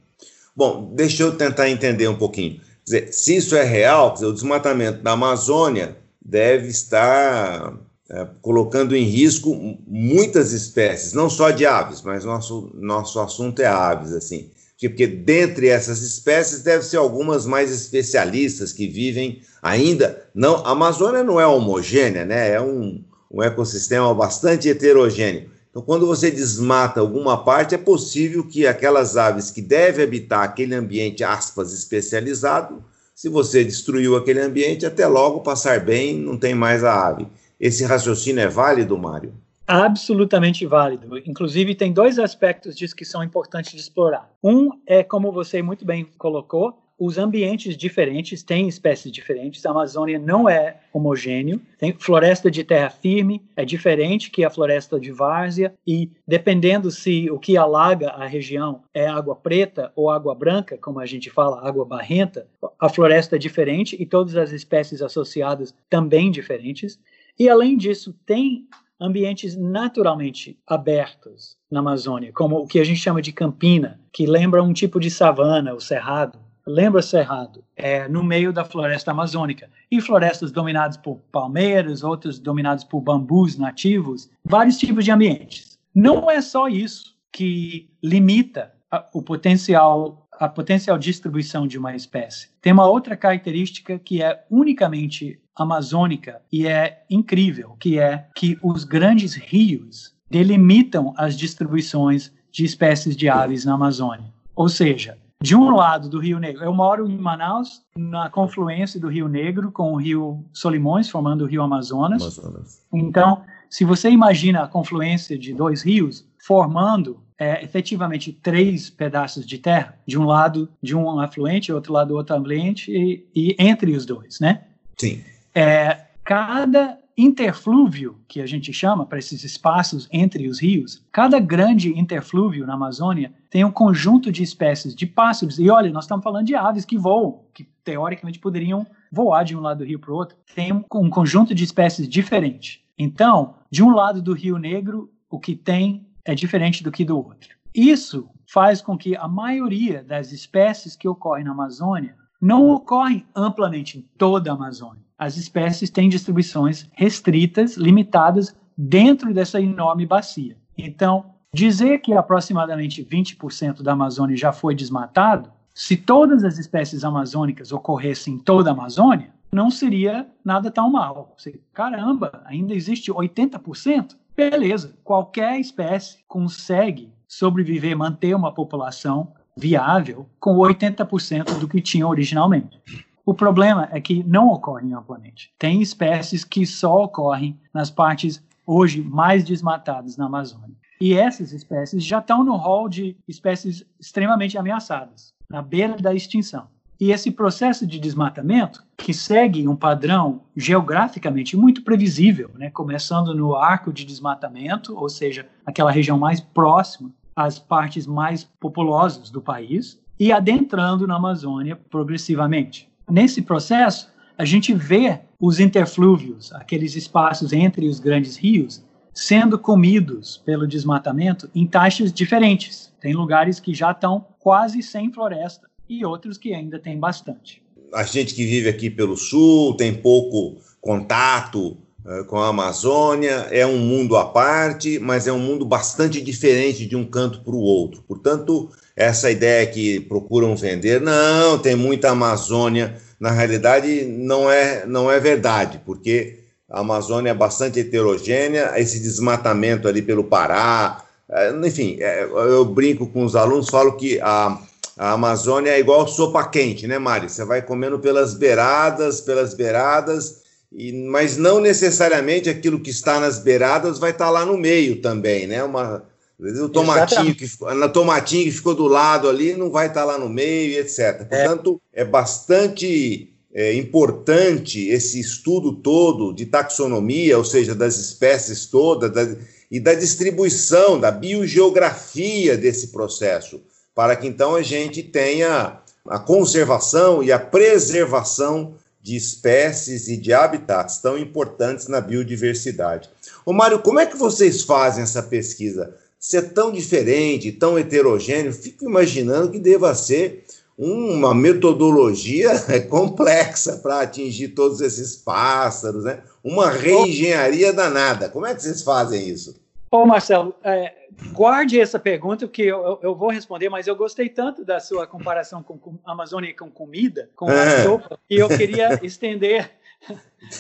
Bom, 0.55 0.93
deixa 0.95 1.23
eu 1.23 1.35
tentar 1.39 1.71
entender 1.71 2.09
um 2.09 2.19
pouquinho 2.19 2.61
dizer, 2.91 3.13
se 3.13 3.37
isso 3.37 3.57
é 3.57 3.63
real, 3.63 4.13
dizer, 4.13 4.27
o 4.27 4.33
desmatamento 4.33 5.03
da 5.03 5.13
Amazônia 5.13 5.97
deve 6.25 6.69
estar 6.69 7.75
é, 8.11 8.27
colocando 8.41 8.97
em 8.97 9.05
risco 9.05 9.55
muitas 9.87 10.53
espécies, 10.53 11.13
não 11.13 11.29
só 11.29 11.51
de 11.51 11.67
aves, 11.67 12.03
mas 12.03 12.25
nosso, 12.25 12.71
nosso 12.75 13.21
assunto 13.21 13.61
é 13.61 13.67
aves, 13.67 14.13
assim. 14.13 14.51
Porque 14.81 15.07
dentre 15.07 15.69
essas 15.69 16.03
espécies 16.03 16.63
deve 16.63 16.85
ser 16.85 16.99
algumas 16.99 17.45
mais 17.45 17.73
especialistas 17.73 18.73
que 18.73 18.87
vivem 18.87 19.43
ainda. 19.61 20.25
Não, 20.33 20.65
a 20.65 20.71
Amazônia 20.71 21.25
não 21.25 21.41
é 21.41 21.47
homogênea, 21.47 22.25
né? 22.25 22.53
É 22.53 22.61
um, 22.61 23.03
um 23.29 23.43
ecossistema 23.43 24.15
bastante 24.15 24.69
heterogêneo. 24.69 25.51
Então, 25.71 25.83
quando 25.83 26.07
você 26.07 26.31
desmata 26.31 27.01
alguma 27.01 27.45
parte, 27.45 27.75
é 27.75 27.79
possível 27.79 28.47
que 28.47 28.67
aquelas 28.67 29.17
aves 29.17 29.51
que 29.51 29.61
devem 29.61 30.05
habitar 30.05 30.43
aquele 30.43 30.75
ambiente, 30.75 31.23
aspas, 31.23 31.73
especializado, 31.73 32.83
se 33.15 33.29
você 33.29 33.65
destruiu 33.65 34.17
aquele 34.17 34.41
ambiente, 34.41 34.87
até 34.87 35.07
logo 35.07 35.41
passar 35.41 35.81
bem, 35.81 36.17
não 36.17 36.39
tem 36.39 36.55
mais 36.55 36.85
a 36.85 37.09
ave. 37.09 37.27
Esse 37.59 37.85
raciocínio 37.85 38.41
é 38.41 38.49
válido, 38.49 38.97
Mário? 38.97 39.35
Absolutamente 39.67 40.65
válido. 40.65 41.19
Inclusive, 41.27 41.75
tem 41.75 41.93
dois 41.93 42.19
aspectos 42.19 42.75
disso 42.75 42.97
que 42.97 43.05
são 43.05 43.23
importantes 43.23 43.73
de 43.73 43.81
explorar. 43.81 44.31
Um 44.43 44.71
é, 44.87 45.03
como 45.03 45.31
você 45.31 45.61
muito 45.61 45.85
bem 45.85 46.07
colocou, 46.17 46.79
os 46.99 47.17
ambientes 47.17 47.77
diferentes 47.77 48.43
têm 48.43 48.67
espécies 48.67 49.13
diferentes. 49.13 49.65
A 49.65 49.71
Amazônia 49.71 50.19
não 50.19 50.49
é 50.49 50.81
homogêneo. 50.93 51.61
Tem 51.79 51.93
floresta 51.93 52.51
de 52.51 52.65
terra 52.65 52.91
firme 52.91 53.41
é 53.57 53.65
diferente 53.65 54.31
que 54.31 54.45
a 54.45 54.51
floresta 54.51 54.99
de 54.99 55.13
várzea 55.13 55.73
e 55.87 56.11
dependendo 56.27 56.91
se 56.91 57.31
o 57.31 57.39
que 57.39 57.57
alaga 57.57 58.11
a 58.11 58.27
região 58.27 58.83
é 58.93 59.07
água 59.07 59.37
preta 59.37 59.93
ou 59.95 60.11
água 60.11 60.35
branca, 60.35 60.77
como 60.77 60.99
a 60.99 61.07
gente 61.07 61.31
fala, 61.31 61.67
água 61.67 61.85
barrenta, 61.85 62.49
a 62.81 62.89
floresta 62.89 63.37
é 63.37 63.39
diferente 63.39 63.97
e 64.01 64.05
todas 64.05 64.35
as 64.37 64.51
espécies 64.51 65.01
associadas 65.01 65.73
também 65.89 66.31
diferentes. 66.31 66.99
E 67.39 67.49
além 67.49 67.77
disso, 67.77 68.13
tem 68.27 68.67
ambientes 69.01 69.57
naturalmente 69.57 70.59
abertos 70.67 71.57
na 71.71 71.79
Amazônia, 71.79 72.33
como 72.33 72.57
o 72.57 72.67
que 72.67 72.81
a 72.81 72.85
gente 72.85 72.99
chama 72.99 73.23
de 73.23 73.33
campina, 73.33 74.01
que 74.13 74.27
lembra 74.27 74.63
um 74.63 74.73
tipo 74.73 74.99
de 74.99 75.11
savana, 75.11 75.73
o 75.73 75.81
cerrado 75.81 76.48
lembra 76.69 77.01
Cerrado, 77.01 77.65
é, 77.75 78.07
no 78.09 78.23
meio 78.23 78.53
da 78.53 78.65
floresta 78.65 79.11
amazônica. 79.11 79.71
E 79.91 80.01
florestas 80.01 80.53
dominadas 80.53 80.97
por 80.97 81.17
palmeiras, 81.33 82.05
outras 82.05 82.39
dominadas 82.39 82.85
por 82.85 83.01
bambus 83.01 83.57
nativos, 83.57 84.31
vários 84.45 84.77
tipos 84.77 85.05
de 85.05 85.11
ambientes. 85.11 85.79
Não 85.95 86.31
é 86.31 86.41
só 86.43 86.69
isso 86.69 87.17
que 87.33 87.91
limita 88.03 88.73
a, 88.91 89.07
o 89.13 89.23
potencial 89.23 90.27
a 90.39 90.49
potencial 90.49 90.97
distribuição 90.97 91.67
de 91.67 91.77
uma 91.77 91.97
espécie. 91.97 92.49
Tem 92.63 92.73
uma 92.73 92.87
outra 92.87 93.17
característica 93.17 93.99
que 93.99 94.23
é 94.23 94.45
unicamente 94.49 95.41
amazônica 95.57 96.41
e 96.53 96.65
é 96.65 97.03
incrível, 97.11 97.77
que 97.81 97.99
é 97.99 98.29
que 98.37 98.57
os 98.63 98.85
grandes 98.85 99.35
rios 99.35 100.15
delimitam 100.31 101.13
as 101.17 101.37
distribuições 101.37 102.33
de 102.53 102.65
espécies 102.65 103.17
de 103.17 103.29
aves 103.29 103.65
na 103.65 103.75
Amazônia. 103.75 104.33
Ou 104.55 104.69
seja, 104.69 105.19
de 105.41 105.55
um 105.55 105.71
lado 105.71 106.09
do 106.09 106.19
Rio 106.19 106.39
Negro, 106.39 106.65
eu 106.65 106.75
moro 106.75 107.09
em 107.09 107.17
Manaus, 107.17 107.83
na 107.97 108.29
confluência 108.29 108.99
do 108.99 109.09
Rio 109.09 109.29
Negro 109.29 109.71
com 109.71 109.93
o 109.93 109.97
Rio 109.97 110.45
Solimões, 110.53 111.09
formando 111.09 111.45
o 111.45 111.47
Rio 111.47 111.63
Amazonas. 111.63 112.23
Amazonas. 112.23 112.87
Então, 112.93 113.43
se 113.71 113.85
você 113.85 114.11
imagina 114.11 114.63
a 114.63 114.69
confluência 114.69 115.39
de 115.39 115.55
dois 115.55 115.83
rios 115.83 116.27
formando 116.45 117.21
é, 117.39 117.63
efetivamente 117.63 118.33
três 118.33 118.91
pedaços 118.91 119.47
de 119.47 119.59
terra, 119.59 119.97
de 120.05 120.19
um 120.19 120.25
lado 120.25 120.69
de 120.83 120.97
um 120.97 121.21
afluente, 121.21 121.73
outro 121.73 121.93
lado 121.93 122.09
do 122.09 122.17
outro 122.17 122.35
afluente, 122.35 122.91
e, 122.91 123.29
e 123.35 123.57
entre 123.59 123.93
os 123.93 124.05
dois, 124.05 124.41
né? 124.41 124.65
Sim. 124.97 125.23
É, 125.55 126.07
cada 126.25 126.99
interflúvio, 127.19 128.21
que 128.29 128.41
a 128.41 128.47
gente 128.47 128.73
chama 128.73 129.05
para 129.05 129.19
esses 129.19 129.43
espaços 129.43 130.09
entre 130.13 130.47
os 130.47 130.61
rios, 130.61 131.05
cada 131.11 131.41
grande 131.41 131.99
interflúvio 131.99 132.65
na 132.65 132.75
Amazônia 132.75 133.33
tem 133.51 133.65
um 133.65 133.73
conjunto 133.73 134.31
de 134.31 134.45
espécies 134.45 134.95
de 134.95 135.05
pássaros. 135.05 135.59
E 135.59 135.69
olha, 135.69 135.91
nós 135.91 136.05
estamos 136.05 136.23
falando 136.23 136.47
de 136.47 136.55
aves 136.55 136.85
que 136.85 136.97
voam, 136.97 137.41
que 137.53 137.65
teoricamente 137.83 138.39
poderiam 138.39 138.87
voar 139.11 139.43
de 139.43 139.57
um 139.57 139.61
lado 139.61 139.79
do 139.79 139.85
rio 139.85 139.99
para 139.99 140.13
o 140.13 140.15
outro. 140.15 140.37
Tem 140.55 140.73
um, 140.73 140.85
um 140.95 141.11
conjunto 141.11 141.53
de 141.53 141.65
espécies 141.65 142.09
diferente. 142.09 142.85
Então, 142.97 143.57
de 143.69 143.83
um 143.83 143.91
lado 143.91 144.23
do 144.23 144.33
Rio 144.33 144.57
Negro, 144.57 145.11
o 145.29 145.41
que 145.41 145.57
tem 145.57 146.07
é 146.25 146.37
diferente 146.37 146.85
do 146.85 146.93
que 146.93 147.05
do 147.05 147.17
outro. 147.17 147.57
Isso 147.75 148.29
faz 148.47 148.81
com 148.81 148.97
que 148.97 149.17
a 149.17 149.27
maioria 149.27 150.05
das 150.05 150.31
espécies 150.31 150.95
que 150.95 151.09
ocorrem 151.09 151.45
na 151.45 151.51
Amazônia 151.51 152.15
não 152.41 152.71
ocorrem 152.71 153.27
amplamente 153.35 153.99
em 153.99 154.03
toda 154.17 154.53
a 154.53 154.55
Amazônia 154.55 155.08
as 155.19 155.37
espécies 155.37 155.91
têm 155.91 156.09
distribuições 156.09 156.89
restritas, 156.93 157.77
limitadas 157.77 158.55
dentro 158.77 159.35
dessa 159.35 159.61
enorme 159.61 160.07
bacia. 160.07 160.57
Então, 160.77 161.35
dizer 161.53 161.99
que 161.99 162.13
aproximadamente 162.13 163.05
20% 163.05 163.83
da 163.83 163.93
Amazônia 163.93 164.37
já 164.37 164.53
foi 164.53 164.75
desmatado, 164.75 165.51
se 165.75 165.97
todas 165.97 166.45
as 166.45 166.59
espécies 166.59 167.05
amazônicas 167.05 167.73
ocorressem 167.73 168.35
em 168.35 168.39
toda 168.39 168.71
a 168.71 168.73
Amazônia, 168.73 169.33
não 169.51 169.71
seria 169.71 170.27
nada 170.45 170.71
tão 170.71 170.91
mal. 170.91 171.35
Você, 171.37 171.61
caramba, 171.73 172.43
ainda 172.45 172.75
existe 172.75 173.13
80%? 173.13 174.17
Beleza, 174.37 174.97
qualquer 175.03 175.59
espécie 175.59 176.19
consegue 176.29 177.13
sobreviver, 177.27 177.97
manter 177.97 178.35
uma 178.35 178.53
população 178.53 179.33
viável 179.57 180.29
com 180.39 180.57
80% 180.57 181.59
do 181.59 181.67
que 181.67 181.81
tinha 181.81 182.07
originalmente. 182.07 182.81
O 183.29 183.35
problema 183.35 183.87
é 183.93 184.01
que 184.01 184.25
não 184.25 184.49
ocorrem 184.49 184.95
amplamente. 184.95 185.53
Tem 185.59 185.83
espécies 185.83 186.45
que 186.45 186.65
só 186.65 187.05
ocorrem 187.05 187.61
nas 187.75 187.91
partes 187.91 188.43
hoje 188.67 189.03
mais 189.03 189.45
desmatadas 189.45 190.17
na 190.17 190.25
Amazônia. 190.25 190.75
E 190.99 191.13
essas 191.13 191.53
espécies 191.53 192.03
já 192.03 192.21
estão 192.21 192.43
no 192.43 192.57
rol 192.57 192.89
de 192.89 193.19
espécies 193.29 193.85
extremamente 194.01 194.57
ameaçadas, 194.57 195.35
na 195.47 195.61
beira 195.61 195.99
da 195.99 196.15
extinção. 196.15 196.69
E 196.99 197.13
esse 197.13 197.31
processo 197.31 197.87
de 197.87 197.99
desmatamento, 197.99 198.83
que 198.97 199.13
segue 199.13 199.69
um 199.69 199.77
padrão 199.77 200.41
geograficamente 200.57 201.55
muito 201.55 201.85
previsível, 201.85 202.51
né, 202.55 202.71
começando 202.71 203.35
no 203.35 203.55
arco 203.55 203.93
de 203.93 204.07
desmatamento, 204.07 204.97
ou 204.97 205.11
seja, 205.11 205.47
aquela 205.67 205.91
região 205.91 206.19
mais 206.19 206.41
próxima 206.41 207.11
às 207.37 207.59
partes 207.59 208.07
mais 208.07 208.43
populosas 208.43 209.29
do 209.29 209.43
país, 209.43 210.01
e 210.19 210.33
adentrando 210.33 211.07
na 211.07 211.17
Amazônia 211.17 211.77
progressivamente. 211.77 212.88
Nesse 213.11 213.43
processo, 213.43 214.11
a 214.37 214.45
gente 214.45 214.75
vê 214.75 215.21
os 215.41 215.59
interflúvios, 215.59 216.53
aqueles 216.53 216.95
espaços 216.95 217.53
entre 217.53 217.89
os 217.89 217.99
grandes 217.99 218.37
rios, 218.37 218.85
sendo 219.15 219.59
comidos 219.59 220.37
pelo 220.45 220.67
desmatamento 220.67 221.51
em 221.55 221.67
taxas 221.67 222.13
diferentes. 222.13 222.93
Tem 223.01 223.15
lugares 223.15 223.59
que 223.59 223.75
já 223.75 223.91
estão 223.91 224.27
quase 224.39 224.83
sem 224.83 225.13
floresta 225.13 225.69
e 225.89 226.05
outros 226.05 226.37
que 226.37 226.53
ainda 226.53 226.79
têm 226.79 226.99
bastante. 226.99 227.63
A 227.93 228.03
gente 228.05 228.35
que 228.35 228.45
vive 228.45 228.69
aqui 228.69 228.91
pelo 228.91 229.17
sul 229.17 229.75
tem 229.75 229.95
pouco 229.95 230.61
contato 230.81 231.79
com 232.27 232.39
a 232.39 232.49
Amazônia, 232.49 233.49
é 233.51 233.67
um 233.67 233.79
mundo 233.79 234.17
à 234.17 234.25
parte, 234.25 234.99
mas 234.99 235.27
é 235.27 235.33
um 235.33 235.39
mundo 235.39 235.65
bastante 235.65 236.21
diferente 236.21 236.87
de 236.87 236.97
um 236.97 237.05
canto 237.05 237.41
para 237.43 237.55
o 237.55 237.61
outro. 237.61 238.03
Portanto, 238.07 238.71
essa 238.97 239.31
ideia 239.31 239.67
que 239.67 240.01
procuram 240.01 240.57
vender, 240.57 241.01
não, 241.01 241.59
tem 241.59 241.77
muita 241.77 242.11
Amazônia, 242.11 242.97
na 243.21 243.31
realidade 243.31 244.05
não 244.05 244.51
é, 244.51 244.87
não 244.87 245.11
é 245.11 245.21
verdade, 245.21 245.81
porque 245.85 246.41
a 246.69 246.81
Amazônia 246.81 247.31
é 247.31 247.35
bastante 247.35 247.81
heterogênea, 247.81 248.73
esse 248.77 249.01
desmatamento 249.01 249.87
ali 249.87 250.03
pelo 250.03 250.25
Pará, 250.25 251.05
é, 251.31 251.51
enfim, 251.65 251.99
é, 252.01 252.25
eu 252.25 252.65
brinco 252.65 253.07
com 253.07 253.25
os 253.25 253.37
alunos, 253.37 253.69
falo 253.69 253.97
que 253.97 254.21
a, 254.21 254.59
a 254.97 255.13
Amazônia 255.13 255.71
é 255.71 255.79
igual 255.79 256.09
sopa 256.09 256.47
quente, 256.49 256.87
né, 256.87 256.99
Mari? 256.99 257.29
Você 257.29 257.45
vai 257.45 257.63
comendo 257.63 257.99
pelas 257.99 258.35
beiradas, 258.35 259.21
pelas 259.21 259.55
beiradas, 259.55 260.43
e, 260.73 260.93
mas 260.93 261.37
não 261.37 261.61
necessariamente 261.61 262.49
aquilo 262.49 262.81
que 262.81 262.91
está 262.91 263.19
nas 263.19 263.39
beiradas 263.39 263.99
vai 263.99 264.11
estar 264.11 264.31
lá 264.31 264.45
no 264.45 264.57
meio 264.57 265.01
também, 265.01 265.47
né? 265.47 265.63
Uma, 265.65 266.05
o 266.39 266.69
tomatinho 266.69 267.35
que, 267.35 267.47
na 267.75 267.89
tomatinho 267.89 268.45
que 268.45 268.53
ficou 268.53 268.75
do 268.75 268.87
lado 268.87 269.29
ali 269.29 269.55
não 269.55 269.71
vai 269.71 269.89
estar 269.89 270.01
tá 270.01 270.07
lá 270.07 270.19
no 270.19 270.29
meio, 270.29 270.79
etc. 270.79 270.99
É. 270.99 271.15
Portanto, 271.15 271.81
é, 271.93 272.03
é 272.03 272.05
bastante 272.05 273.33
é, 273.53 273.75
importante 273.75 274.89
esse 274.89 275.19
estudo 275.19 275.73
todo 275.73 276.33
de 276.33 276.47
taxonomia, 276.47 277.37
ou 277.39 277.45
seja, 277.45 277.75
das 277.75 277.97
espécies 277.97 278.67
todas, 278.67 279.11
da, 279.11 279.37
e 279.71 279.81
da 279.81 279.95
distribuição, 279.95 280.99
da 280.99 281.11
biogeografia 281.11 282.57
desse 282.57 282.89
processo, 282.89 283.61
para 283.95 284.15
que 284.15 284.27
então 284.27 284.55
a 284.55 284.63
gente 284.63 285.03
tenha 285.03 285.81
a 286.07 286.19
conservação 286.19 287.23
e 287.23 287.33
a 287.33 287.39
preservação 287.39 288.75
de 289.01 289.17
espécies 289.17 290.09
e 290.09 290.17
de 290.17 290.33
habitats 290.33 290.99
tão 290.99 291.17
importantes 291.17 291.89
na 291.89 292.01
biodiversidade. 292.01 293.09
Ô 293.45 293.53
Mário, 293.53 293.79
como 293.81 294.01
é 294.01 294.07
que 294.07 294.17
vocês 294.17 294.63
fazem 294.63 295.03
essa 295.03 295.23
pesquisa? 295.23 295.95
ser 296.19 296.53
tão 296.53 296.73
diferente, 296.73 297.53
tão 297.53 297.79
heterogêneo, 297.79 298.53
fico 298.53 298.85
imaginando 298.85 299.51
que 299.51 299.59
deva 299.59 299.95
ser 299.95 300.45
uma 300.77 301.35
metodologia 301.35 302.51
complexa 302.89 303.77
para 303.77 304.01
atingir 304.01 304.49
todos 304.49 304.81
esses 304.81 305.17
pássaros, 305.17 306.05
né? 306.05 306.23
Uma 306.43 306.71
reengenharia 306.71 307.73
danada. 307.73 308.29
Como 308.29 308.47
é 308.47 308.55
que 308.55 308.63
vocês 308.63 308.83
fazem 308.83 309.29
isso? 309.29 309.57
Ô, 309.91 310.05
Marcelo, 310.05 310.55
é, 310.63 310.95
guarde 311.33 311.81
essa 311.81 311.99
pergunta, 311.99 312.47
que 312.47 312.63
eu, 312.63 313.01
eu, 313.03 313.15
vou 313.15 313.31
responder, 313.31 313.69
mas 313.69 313.87
eu 313.87 313.97
gostei 313.97 314.29
tanto 314.29 314.65
da 314.65 314.81
sua 314.81 315.07
comparação 315.07 315.63
com, 315.63 315.79
com 315.79 315.99
a 316.05 316.13
Amazônia 316.13 316.55
com 316.55 316.71
comida, 316.71 317.31
com 317.35 317.51
é. 317.51 317.63
a 317.63 317.83
sopa, 317.85 318.19
que 318.29 318.37
eu 318.37 318.49
queria 318.49 319.01
estender 319.03 319.71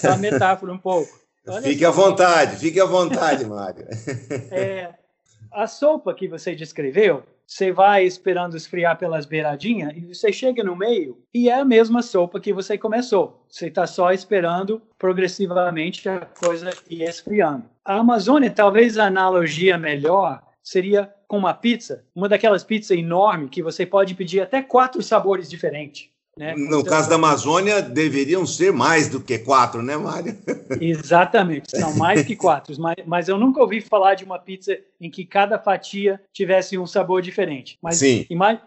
a 0.02 0.16
metáfora 0.16 0.72
um 0.72 0.78
pouco. 0.78 1.10
Olha 1.46 1.62
fique 1.62 1.82
só. 1.82 1.88
à 1.88 1.90
vontade, 1.90 2.56
fique 2.56 2.80
à 2.80 2.84
vontade, 2.84 3.44
Mário. 3.44 3.86
É, 4.50 4.94
a 5.50 5.66
sopa 5.66 6.14
que 6.14 6.28
você 6.28 6.54
descreveu, 6.54 7.22
você 7.48 7.72
vai 7.72 8.04
esperando 8.04 8.58
esfriar 8.58 8.98
pelas 8.98 9.24
beiradinhas 9.24 9.96
e 9.96 10.04
você 10.14 10.30
chega 10.30 10.62
no 10.62 10.76
meio 10.76 11.18
e 11.32 11.48
é 11.48 11.54
a 11.54 11.64
mesma 11.64 12.02
sopa 12.02 12.38
que 12.38 12.52
você 12.52 12.76
começou. 12.76 13.42
Você 13.48 13.68
está 13.68 13.86
só 13.86 14.12
esperando 14.12 14.82
progressivamente 14.98 16.06
a 16.10 16.26
coisa 16.26 16.70
ir 16.90 17.02
esfriando. 17.04 17.64
A 17.82 17.94
Amazônia, 17.94 18.50
talvez 18.50 18.98
a 18.98 19.06
analogia 19.06 19.78
melhor 19.78 20.42
seria 20.62 21.10
com 21.26 21.38
uma 21.38 21.54
pizza, 21.54 22.04
uma 22.14 22.28
daquelas 22.28 22.62
pizzas 22.62 22.90
enormes 22.90 23.48
que 23.48 23.62
você 23.62 23.86
pode 23.86 24.14
pedir 24.14 24.42
até 24.42 24.60
quatro 24.60 25.02
sabores 25.02 25.48
diferentes. 25.48 26.10
Né? 26.38 26.54
No 26.56 26.84
caso 26.84 27.08
da 27.08 27.16
Amazônia, 27.16 27.82
deveriam 27.82 28.46
ser 28.46 28.72
mais 28.72 29.08
do 29.08 29.20
que 29.20 29.38
quatro, 29.38 29.82
né, 29.82 29.96
Mário? 29.96 30.38
Exatamente, 30.80 31.76
são 31.76 31.96
mais 31.96 32.22
que 32.22 32.36
quatro. 32.36 32.80
Mas, 32.80 32.96
mas 33.04 33.28
eu 33.28 33.36
nunca 33.36 33.60
ouvi 33.60 33.80
falar 33.80 34.14
de 34.14 34.24
uma 34.24 34.38
pizza 34.38 34.78
em 35.00 35.10
que 35.10 35.24
cada 35.24 35.58
fatia 35.58 36.20
tivesse 36.32 36.78
um 36.78 36.86
sabor 36.86 37.20
diferente. 37.20 37.76
Mas 37.82 37.96
Sim. 37.96 38.24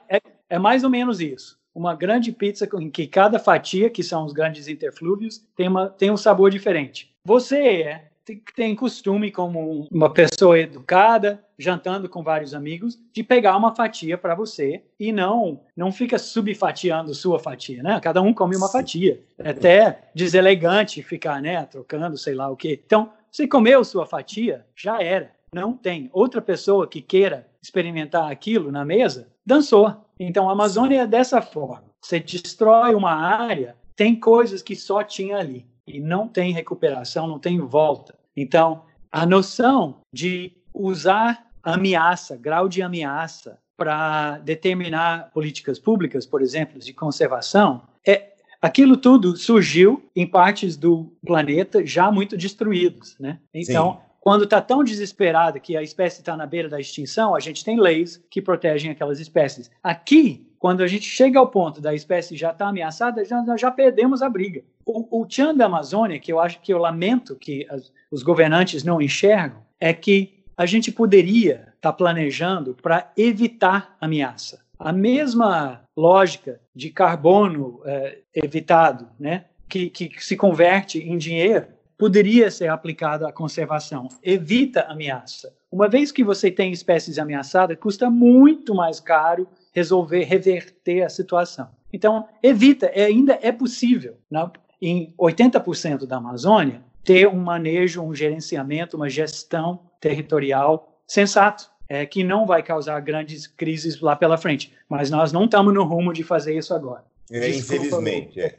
É, 0.10 0.22
é 0.50 0.60
mais 0.60 0.84
ou 0.84 0.90
menos 0.90 1.22
isso. 1.22 1.58
Uma 1.74 1.96
grande 1.96 2.34
pizza 2.34 2.68
em 2.78 2.90
que 2.90 3.08
cada 3.08 3.40
fatia, 3.40 3.90
que 3.90 4.04
são 4.04 4.26
os 4.26 4.34
grandes 4.34 4.68
interflúvios, 4.68 5.42
tem, 5.56 5.70
uma, 5.70 5.88
tem 5.88 6.12
um 6.12 6.18
sabor 6.18 6.52
diferente. 6.52 7.10
Você 7.26 7.56
é 7.56 8.11
tem 8.56 8.76
costume, 8.76 9.32
como 9.32 9.88
uma 9.92 10.12
pessoa 10.14 10.60
educada, 10.60 11.44
jantando 11.58 12.08
com 12.08 12.24
vários 12.24 12.54
amigos, 12.54 13.00
de 13.14 13.24
pegar 13.24 13.58
uma 13.58 13.76
fatia 13.76 14.18
para 14.18 14.36
você 14.36 14.84
e 15.00 15.12
não 15.12 15.62
não 15.76 15.92
fica 15.92 16.18
subfatiando 16.18 17.14
sua 17.14 17.40
fatia, 17.40 17.82
né? 17.82 18.00
Cada 18.00 18.22
um 18.22 18.34
come 18.34 18.56
uma 18.56 18.70
fatia. 18.70 19.22
É 19.38 19.50
até 19.50 20.10
deselegante 20.14 21.02
ficar, 21.02 21.42
né, 21.42 21.66
trocando, 21.66 22.18
sei 22.18 22.36
lá 22.36 22.50
o 22.50 22.56
quê. 22.56 22.80
Então, 22.86 23.12
você 23.32 23.48
comeu 23.48 23.84
sua 23.84 24.06
fatia, 24.06 24.66
já 24.76 25.02
era. 25.02 25.32
Não 25.54 25.74
tem 25.74 26.10
outra 26.14 26.42
pessoa 26.42 26.88
que 26.88 27.02
queira 27.02 27.48
experimentar 27.62 28.32
aquilo 28.32 28.72
na 28.72 28.86
mesa, 28.86 29.28
dançou. 29.46 29.96
Então, 30.20 30.50
a 30.50 30.54
Amazônia 30.54 31.02
é 31.02 31.08
dessa 31.08 31.42
forma. 31.42 31.84
Você 32.02 32.20
destrói 32.20 32.96
uma 32.96 33.14
área, 33.14 33.76
tem 33.96 34.20
coisas 34.20 34.62
que 34.62 34.76
só 34.76 35.04
tinha 35.04 35.38
ali 35.38 35.71
e 35.96 36.00
não 36.00 36.28
tem 36.28 36.54
recuperação, 36.54 37.28
não 37.28 37.40
tem 37.40 37.60
volta. 37.60 38.16
Então, 38.36 38.84
a 39.12 39.26
noção 39.26 39.98
de 40.14 40.54
usar 40.74 41.48
ameaça, 41.64 42.36
grau 42.38 42.68
de 42.68 42.82
ameaça, 42.82 43.60
para 43.82 44.38
determinar 44.38 45.32
políticas 45.34 45.80
públicas, 45.80 46.24
por 46.24 46.44
exemplo, 46.44 46.80
de 46.80 46.94
conservação, 46.94 47.82
é, 48.06 48.34
aquilo 48.62 48.96
tudo 48.96 49.36
surgiu 49.36 50.08
em 50.16 50.28
partes 50.28 50.78
do 50.78 51.12
planeta 51.26 51.84
já 51.84 52.12
muito 52.12 52.38
destruídos, 52.38 53.16
né? 53.20 53.40
Então, 53.52 53.94
Sim. 53.94 54.00
quando 54.20 54.44
está 54.44 54.62
tão 54.62 54.84
desesperado 54.84 55.60
que 55.60 55.76
a 55.76 55.82
espécie 55.82 56.20
está 56.20 56.38
na 56.38 56.46
beira 56.46 56.70
da 56.70 56.80
extinção, 56.80 57.34
a 57.34 57.40
gente 57.40 57.66
tem 57.66 57.80
leis 57.80 58.24
que 58.30 58.40
protegem 58.40 58.92
aquelas 58.92 59.20
espécies. 59.20 59.72
Aqui, 59.82 60.48
quando 60.60 60.84
a 60.84 60.88
gente 60.88 61.06
chega 61.06 61.40
ao 61.40 61.48
ponto 61.48 61.82
da 61.82 61.96
espécie 61.96 62.38
já 62.38 62.52
estar 62.52 62.66
tá 62.66 62.70
ameaçada, 62.70 63.26
já, 63.26 63.44
já 63.58 63.72
perdemos 63.72 64.22
a 64.22 64.30
briga. 64.30 64.64
O, 64.86 65.22
o 65.22 65.26
tchan 65.26 65.56
da 65.56 65.66
Amazônia, 65.66 66.20
que 66.20 66.32
eu 66.32 66.40
acho 66.40 66.60
que 66.62 66.74
eu 66.74 66.78
lamento 66.78 67.36
que 67.36 67.66
as, 67.70 67.92
os 68.12 68.24
governantes 68.24 68.84
não 68.84 69.02
enxergam, 69.02 69.62
é 69.80 69.94
que 69.94 70.44
a 70.56 70.66
gente 70.66 70.92
poderia 70.92 71.74
estar 71.76 71.92
tá 71.92 71.94
planejando 71.94 72.76
para 72.82 73.12
evitar 73.18 73.96
ameaça. 74.00 74.62
A 74.78 74.92
mesma 74.92 75.82
lógica 75.96 76.60
de 76.76 76.90
carbono 76.90 77.82
é, 77.86 78.20
evitado, 78.34 79.08
né, 79.20 79.46
que, 79.70 79.90
que 79.90 80.24
se 80.24 80.36
converte 80.36 81.00
em 81.00 81.18
dinheiro, 81.18 81.68
poderia 81.98 82.50
ser 82.50 82.68
aplicada 82.68 83.28
à 83.28 83.32
conservação. 83.32 84.08
Evita 84.24 84.82
ameaça. 84.90 85.54
Uma 85.72 85.88
vez 85.88 86.12
que 86.12 86.24
você 86.24 86.50
tem 86.50 86.72
espécies 86.72 87.20
ameaçadas, 87.20 87.78
custa 87.80 88.10
muito 88.10 88.74
mais 88.74 89.00
caro 89.00 89.48
resolver, 89.72 90.24
reverter 90.24 91.04
a 91.04 91.10
situação. 91.10 91.70
Então, 91.94 92.28
evita, 92.42 92.88
é, 92.88 93.06
ainda 93.06 93.38
é 93.42 93.52
possível, 93.52 94.18
né, 94.30 94.50
em 94.82 95.14
80% 95.20 96.06
da 96.06 96.18
Amazônia, 96.18 96.82
ter 97.04 97.28
um 97.28 97.40
manejo, 97.40 98.02
um 98.02 98.16
gerenciamento, 98.16 98.98
uma 98.98 99.10
gestão 99.10 99.80
territorial 100.00 101.00
sensato, 101.08 101.70
é, 101.88 102.06
que 102.06 102.24
não 102.24 102.46
vai 102.46 102.64
causar 102.64 103.00
grandes 103.02 103.46
crises 103.46 104.00
lá 104.00 104.16
pela 104.16 104.38
frente. 104.38 104.74
Mas 104.88 105.10
nós 105.12 105.32
não 105.32 105.46
estamos 105.46 105.74
no 105.74 105.84
rumo 105.84 106.14
de 106.14 106.24
fazer 106.24 106.58
isso 106.58 106.74
agora. 106.74 107.04
É, 107.30 107.50
infelizmente. 107.50 108.40
É. 108.40 108.56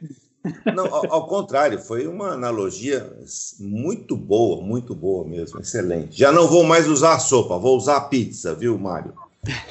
Não, 0.73 0.85
ao, 0.93 1.13
ao, 1.13 1.27
contrário, 1.27 1.79
foi 1.79 2.05
uma 2.05 2.33
analogia 2.33 3.11
muito 3.59 4.15
boa, 4.15 4.61
muito 4.61 4.93
boa 4.93 5.25
mesmo, 5.25 5.59
excelente. 5.59 6.17
Já 6.17 6.31
não 6.31 6.47
vou 6.47 6.63
mais 6.63 6.87
usar 6.87 7.15
a 7.15 7.19
sopa, 7.19 7.57
vou 7.57 7.77
usar 7.77 7.97
a 7.97 8.01
pizza, 8.01 8.53
viu, 8.53 8.77
Mário? 8.77 9.13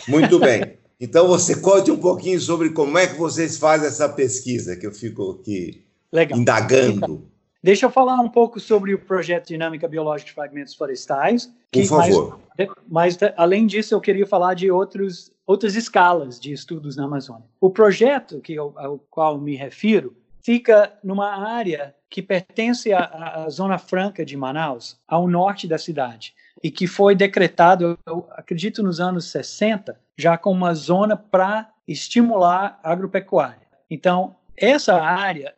Muito 0.09 0.39
bem. 0.39 0.79
Então 0.99 1.27
você 1.27 1.57
conte 1.57 1.91
um 1.91 1.99
pouquinho 1.99 2.41
sobre 2.41 2.71
como 2.71 2.97
é 2.97 3.07
que 3.07 3.19
vocês 3.19 3.59
fazem 3.59 3.89
essa 3.89 4.09
pesquisa, 4.09 4.77
que 4.77 4.87
eu 4.87 4.93
fico 4.93 5.33
aqui 5.33 5.85
Legal. 6.13 6.39
indagando. 6.39 7.27
Deixa 7.63 7.87
eu 7.87 7.91
falar 7.91 8.21
um 8.21 8.29
pouco 8.29 8.59
sobre 8.59 8.93
o 8.93 8.99
projeto 8.99 9.47
Dinâmica 9.47 9.87
Biológica 9.87 10.29
de 10.29 10.35
Fragmentos 10.35 10.75
Florestais. 10.75 11.53
Que, 11.71 11.87
Por 11.87 11.89
favor. 11.89 12.41
Mas, 12.59 12.69
mas, 12.89 13.19
além 13.37 13.67
disso, 13.67 13.95
eu 13.95 14.01
queria 14.01 14.27
falar 14.27 14.55
de 14.55 14.71
outros, 14.71 15.33
outras 15.47 15.77
escalas 15.77 16.41
de 16.41 16.53
estudos 16.53 16.97
na 16.97 17.05
Amazônia. 17.05 17.47
O 17.61 17.71
projeto 17.71 18.41
que 18.41 18.53
eu, 18.53 18.75
ao 18.77 18.99
qual 18.99 19.39
me 19.39 19.55
refiro 19.55 20.17
fica 20.45 20.93
numa 21.05 21.37
área 21.37 21.95
que 22.11 22.21
pertence 22.21 22.93
à, 22.93 23.45
à 23.45 23.49
Zona 23.49 23.79
Franca 23.79 24.25
de 24.25 24.37
Manaus, 24.37 24.99
ao 25.07 25.29
norte 25.29 25.69
da 25.69 25.79
cidade, 25.79 26.35
e 26.63 26.71
que 26.71 26.89
foi 26.89 27.15
decretado, 27.15 27.97
eu 28.05 28.27
acredito, 28.33 28.83
nos 28.83 29.01
anos 29.01 29.31
60, 29.31 29.99
já 30.19 30.37
como 30.37 30.57
uma 30.57 30.75
zona 30.75 31.17
para 31.17 31.71
estimular 31.87 32.79
a 32.83 32.93
agropecuária. 32.93 33.67
Então, 33.89 34.37
essa 34.57 35.01
área 35.01 35.55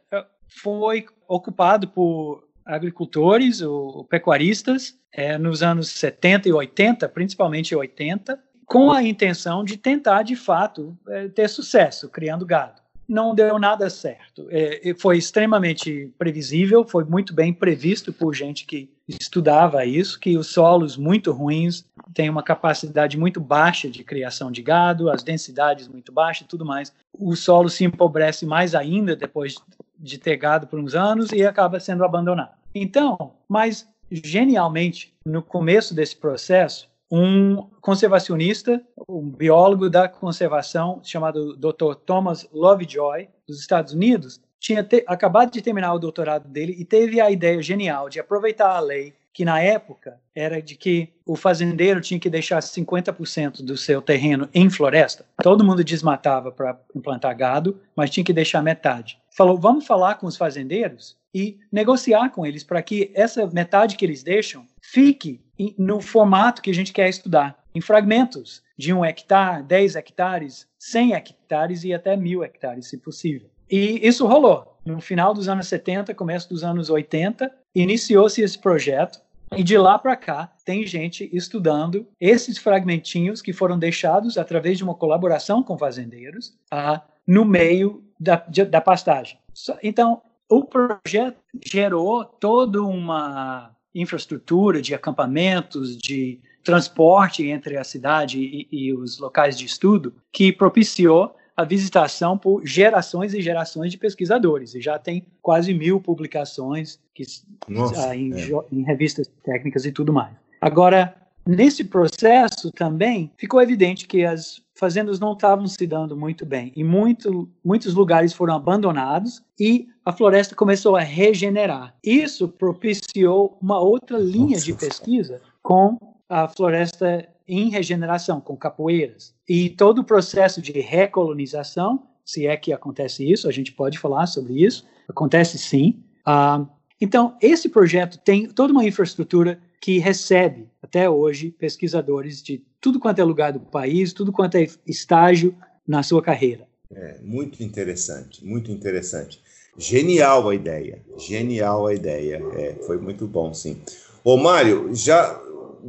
foi 0.49 1.07
ocupado 1.29 1.89
por 1.89 2.45
agricultores 2.65 3.61
ou 3.61 4.05
pecuaristas 4.05 4.99
é, 5.13 5.37
nos 5.39 5.63
anos 5.63 5.89
70 5.91 6.49
e 6.49 6.53
80, 6.53 7.09
principalmente 7.09 7.75
80, 7.75 8.39
com 8.67 8.91
a 8.91 9.03
intenção 9.03 9.63
de 9.63 9.77
tentar, 9.77 10.23
de 10.23 10.35
fato, 10.35 10.97
é, 11.09 11.29
ter 11.29 11.49
sucesso 11.49 12.09
criando 12.09 12.47
gado. 12.47 12.83
Não 13.07 13.35
deu 13.35 13.59
nada 13.59 13.91
certo. 13.91 14.49
É, 14.51 14.95
foi 14.99 15.19
extremamente 15.19 16.11
previsível, 16.19 16.87
foi 16.87 17.05
muito 17.05 17.35
bem 17.35 17.53
previsto 17.53 18.15
por 18.15 18.35
gente 18.35 18.65
que 18.65 18.91
estudava 19.07 19.85
isso, 19.85 20.19
que 20.19 20.39
os 20.39 20.47
solos 20.47 20.97
muito 20.97 21.31
ruins 21.31 21.85
têm 22.15 22.31
uma 22.31 22.43
capacidade 22.43 23.19
muito 23.19 23.41
baixa 23.41 23.91
de 23.91 24.03
criação 24.03 24.51
de 24.51 24.63
gado, 24.63 25.11
as 25.11 25.23
densidades 25.23 25.87
muito 25.87 26.11
baixas 26.11 26.47
e 26.47 26.49
tudo 26.49 26.65
mais. 26.65 26.95
O 27.13 27.37
solo 27.37 27.69
se 27.69 27.85
empobrece 27.85 28.47
mais 28.47 28.75
ainda 28.75 29.15
depois 29.15 29.57
de 30.05 30.19
ter 30.19 30.37
gado 30.37 30.67
por 30.67 30.79
uns 30.79 30.95
anos 30.95 31.33
e 31.33 31.45
acaba 31.45 31.81
sendo 31.81 32.05
abandonado. 32.05 32.53
Então, 32.75 33.33
mas 33.49 33.89
genialmente, 34.11 35.15
no 35.25 35.43
começo 35.43 35.95
desse 35.95 36.17
processo, 36.17 36.89
um 37.11 37.57
conservacionista, 37.81 38.83
um 39.09 39.31
biólogo 39.31 39.89
da 39.89 40.09
conservação 40.09 41.01
chamado 41.03 41.57
Dr. 41.57 41.95
Thomas 42.05 42.49
Lovejoy, 42.53 43.29
dos 43.47 43.61
Estados 43.61 43.95
Unidos, 43.95 44.41
tinha 44.59 44.83
te, 44.83 45.05
acabado 45.07 45.53
de 45.53 45.63
terminar 45.63 45.95
o 45.95 45.99
doutorado 45.99 46.49
dele 46.49 46.75
e 46.79 46.85
teve 46.85 47.21
a 47.21 47.31
ideia 47.31 47.61
genial 47.63 48.09
de 48.09 48.19
aproveitar 48.19 48.75
a 48.77 48.81
lei 48.81 49.15
que 49.35 49.45
na 49.45 49.61
época 49.61 50.21
era 50.33 50.63
de 50.63 50.77
que 50.77 51.13
o 51.27 51.35
fazendeiro 51.35 52.01
tinha 52.01 52.21
que 52.21 52.31
deixar 52.31 52.61
50% 52.61 53.65
do 53.65 53.77
seu 53.77 54.01
terreno 54.01 54.49
em 54.55 54.71
floresta. 54.71 55.27
Todo 55.43 55.65
mundo 55.65 55.83
desmatava 55.83 56.53
para 56.53 56.79
implantar 56.95 57.37
gado, 57.37 57.81
mas 57.97 58.11
tinha 58.11 58.25
que 58.25 58.33
deixar 58.33 58.63
metade. 58.63 59.19
Falou, 59.37 59.59
vamos 59.59 59.85
falar 59.85 60.15
com 60.15 60.29
os 60.29 60.37
fazendeiros 60.37 61.17
e 61.35 61.59
negociar 61.73 62.31
com 62.31 62.47
eles 62.47 62.63
para 62.63 62.81
que 62.81 63.11
essa 63.13 63.45
metade 63.49 63.97
que 63.97 64.05
eles 64.05 64.23
deixam 64.23 64.65
fique 64.81 65.43
no 65.77 66.01
formato 66.01 66.63
que 66.63 66.71
a 66.71 66.75
gente 66.75 66.93
quer 66.93 67.09
estudar, 67.09 67.59
em 67.75 67.81
fragmentos 67.81 68.63
de 68.79 68.93
um 68.93 69.05
hectare, 69.05 69.65
10 69.65 69.97
hectares, 69.97 70.69
100 70.79 71.15
hectares 71.15 71.83
e 71.83 71.93
até 71.93 72.17
mil 72.17 72.45
hectares, 72.45 72.89
se 72.89 72.99
possível. 72.99 73.51
E 73.69 74.07
isso 74.07 74.27
rolou. 74.27 74.79
No 74.85 75.01
final 75.01 75.35
dos 75.35 75.49
anos 75.49 75.67
70, 75.67 76.15
começo 76.15 76.49
dos 76.49 76.63
anos 76.63 76.91
80, 76.91 77.51
iniciou-se 77.75 78.41
esse 78.41 78.59
projeto 78.59 79.21
e 79.57 79.63
de 79.63 79.79
lá 79.79 79.99
para 79.99 80.17
cá, 80.17 80.53
tem 80.65 80.87
gente 80.87 81.29
estudando 81.33 82.07
esses 82.21 82.59
fragmentinhos 82.59 83.41
que 83.41 83.53
foram 83.53 83.79
deixados 83.79 84.37
através 84.37 84.79
de 84.79 84.85
uma 84.85 84.95
colaboração 84.95 85.63
com 85.63 85.79
fazendeiros 85.79 86.55
ah, 86.71 87.03
no 87.27 87.45
meio 87.45 88.03
da, 88.19 88.37
de, 88.37 88.65
da 88.65 88.81
pastagem. 88.81 89.39
Então, 89.83 90.21
o 90.49 90.65
projeto 90.65 91.39
gerou 91.65 92.25
toda 92.25 92.83
uma 92.83 93.71
infraestrutura 93.95 94.83
de 94.83 94.95
acampamentos, 94.95 95.97
de 95.97 96.41
transporte 96.65 97.47
entre 97.47 97.77
a 97.77 97.85
cidade 97.85 98.41
e, 98.41 98.69
e 98.71 98.93
os 98.93 99.19
locais 99.19 99.57
de 99.57 99.67
estudo, 99.67 100.15
que 100.33 100.53
propiciou 100.53 101.37
a 101.57 101.65
visitação 101.65 102.37
por 102.37 102.67
gerações 102.67 103.33
e 103.35 103.41
gerações 103.41 103.91
de 103.91 103.99
pesquisadores. 103.99 104.75
E 104.75 104.81
já 104.81 104.99
tem 104.99 105.25
quase 105.41 105.73
mil 105.73 106.01
publicações 106.01 106.99
que, 107.15 107.25
Nossa, 107.69 108.11
ah, 108.11 108.17
em, 108.17 108.33
é. 108.33 108.49
em 108.73 108.83
revistas 108.83 109.31
técnicas 109.43 109.85
e 109.85 109.93
tudo 109.93 110.13
mais. 110.13 110.35
Agora, 110.61 111.15
nesse 111.47 111.85
processo 111.85 112.73
também 112.73 113.31
ficou 113.37 113.63
evidente 113.63 114.07
que 114.07 114.25
as 114.25 114.63
fazendas 114.75 115.21
não 115.21 115.35
estavam 115.35 115.67
se 115.67 115.87
dando 115.87 116.17
muito 116.17 116.45
bem 116.45 116.73
e 116.75 116.83
muito, 116.83 117.49
muitos 117.65 117.95
lugares 117.95 118.33
foram 118.33 118.55
abandonados 118.55 119.43
e 119.59 119.89
a 120.05 120.13
floresta 120.13 120.57
começou 120.57 120.97
a 120.97 121.01
regenerar. 121.01 121.95
Isso 122.03 122.49
propiciou 122.49 123.57
uma 123.63 123.79
outra 123.79 124.19
linha 124.19 124.59
de 124.59 124.73
pesquisa 124.73 125.41
com 125.63 125.97
a 126.29 126.49
floresta 126.49 127.29
em 127.47 127.69
regeneração, 127.69 128.41
com 128.41 128.57
capoeiras. 128.57 129.35
E 129.49 129.71
todo 129.71 130.01
o 130.01 130.05
processo 130.05 130.61
de 130.63 130.73
recolonização, 130.81 132.03
se 132.25 132.47
é 132.47 132.57
que 132.57 132.73
acontece 132.73 133.31
isso, 133.31 133.49
a 133.49 133.53
gente 133.53 133.73
pode 133.73 133.99
falar 133.99 134.27
sobre 134.27 134.65
isso, 134.65 134.87
acontece 135.09 135.59
sim. 135.59 136.03
Ah, 136.25 136.67
então, 137.01 137.37
esse 137.41 137.69
projeto 137.69 138.19
tem 138.19 138.49
toda 138.49 138.73
uma 138.73 138.85
infraestrutura 138.85 139.61
que 139.81 139.99
recebe, 139.99 140.69
até 140.83 141.11
hoje, 141.11 141.51
pesquisadores 141.51 142.43
de 142.43 142.65
tudo 142.81 142.99
quanto 142.99 143.19
é 143.19 143.25
lugar 143.25 143.53
do 143.53 143.61
país, 143.61 144.15
tudo 144.15 144.33
quanto 144.33 144.57
é 144.57 144.67
estágio 144.87 145.55
na 145.87 146.03
sua 146.03 146.23
carreira. 146.23 146.67
É, 146.91 147.19
muito 147.23 147.63
interessante, 147.63 148.45
muito 148.45 148.71
interessante. 148.71 149.43
Genial 149.77 150.49
a 150.49 150.55
ideia, 150.55 151.03
genial 151.19 151.87
a 151.87 151.95
ideia. 151.95 152.43
É, 152.55 152.77
foi 152.87 152.97
muito 152.97 153.27
bom, 153.27 153.53
sim. 153.53 153.79
Ô, 154.23 154.37
Mário, 154.37 154.95
já 154.95 155.39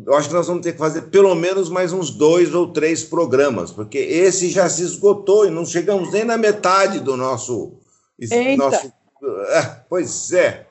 eu 0.05 0.13
acho 0.15 0.27
que 0.27 0.33
nós 0.33 0.47
vamos 0.47 0.63
ter 0.63 0.73
que 0.73 0.77
fazer 0.77 1.03
pelo 1.03 1.33
menos 1.35 1.69
mais 1.69 1.93
uns 1.93 2.09
dois 2.09 2.53
ou 2.53 2.73
três 2.73 3.03
programas, 3.03 3.71
porque 3.71 3.97
esse 3.97 4.49
já 4.49 4.67
se 4.67 4.81
esgotou 4.81 5.45
e 5.45 5.51
não 5.51 5.65
chegamos 5.65 6.11
nem 6.11 6.25
na 6.25 6.37
metade 6.37 6.99
do 6.99 7.15
nosso. 7.15 7.73
nosso 8.57 8.91
é, 9.49 9.61
pois 9.89 10.33
é, 10.33 10.65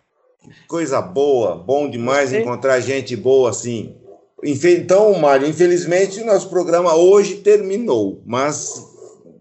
coisa 0.69 1.01
boa, 1.01 1.57
bom 1.57 1.89
demais 1.89 2.33
encontrar 2.33 2.81
gente 2.81 3.17
boa 3.17 3.51
assim. 3.51 3.97
Então, 4.43 5.15
Mário, 5.19 5.49
infelizmente, 5.49 6.23
nosso 6.23 6.51
programa 6.51 6.95
hoje 6.95 7.37
terminou, 7.37 8.21
mas 8.27 8.87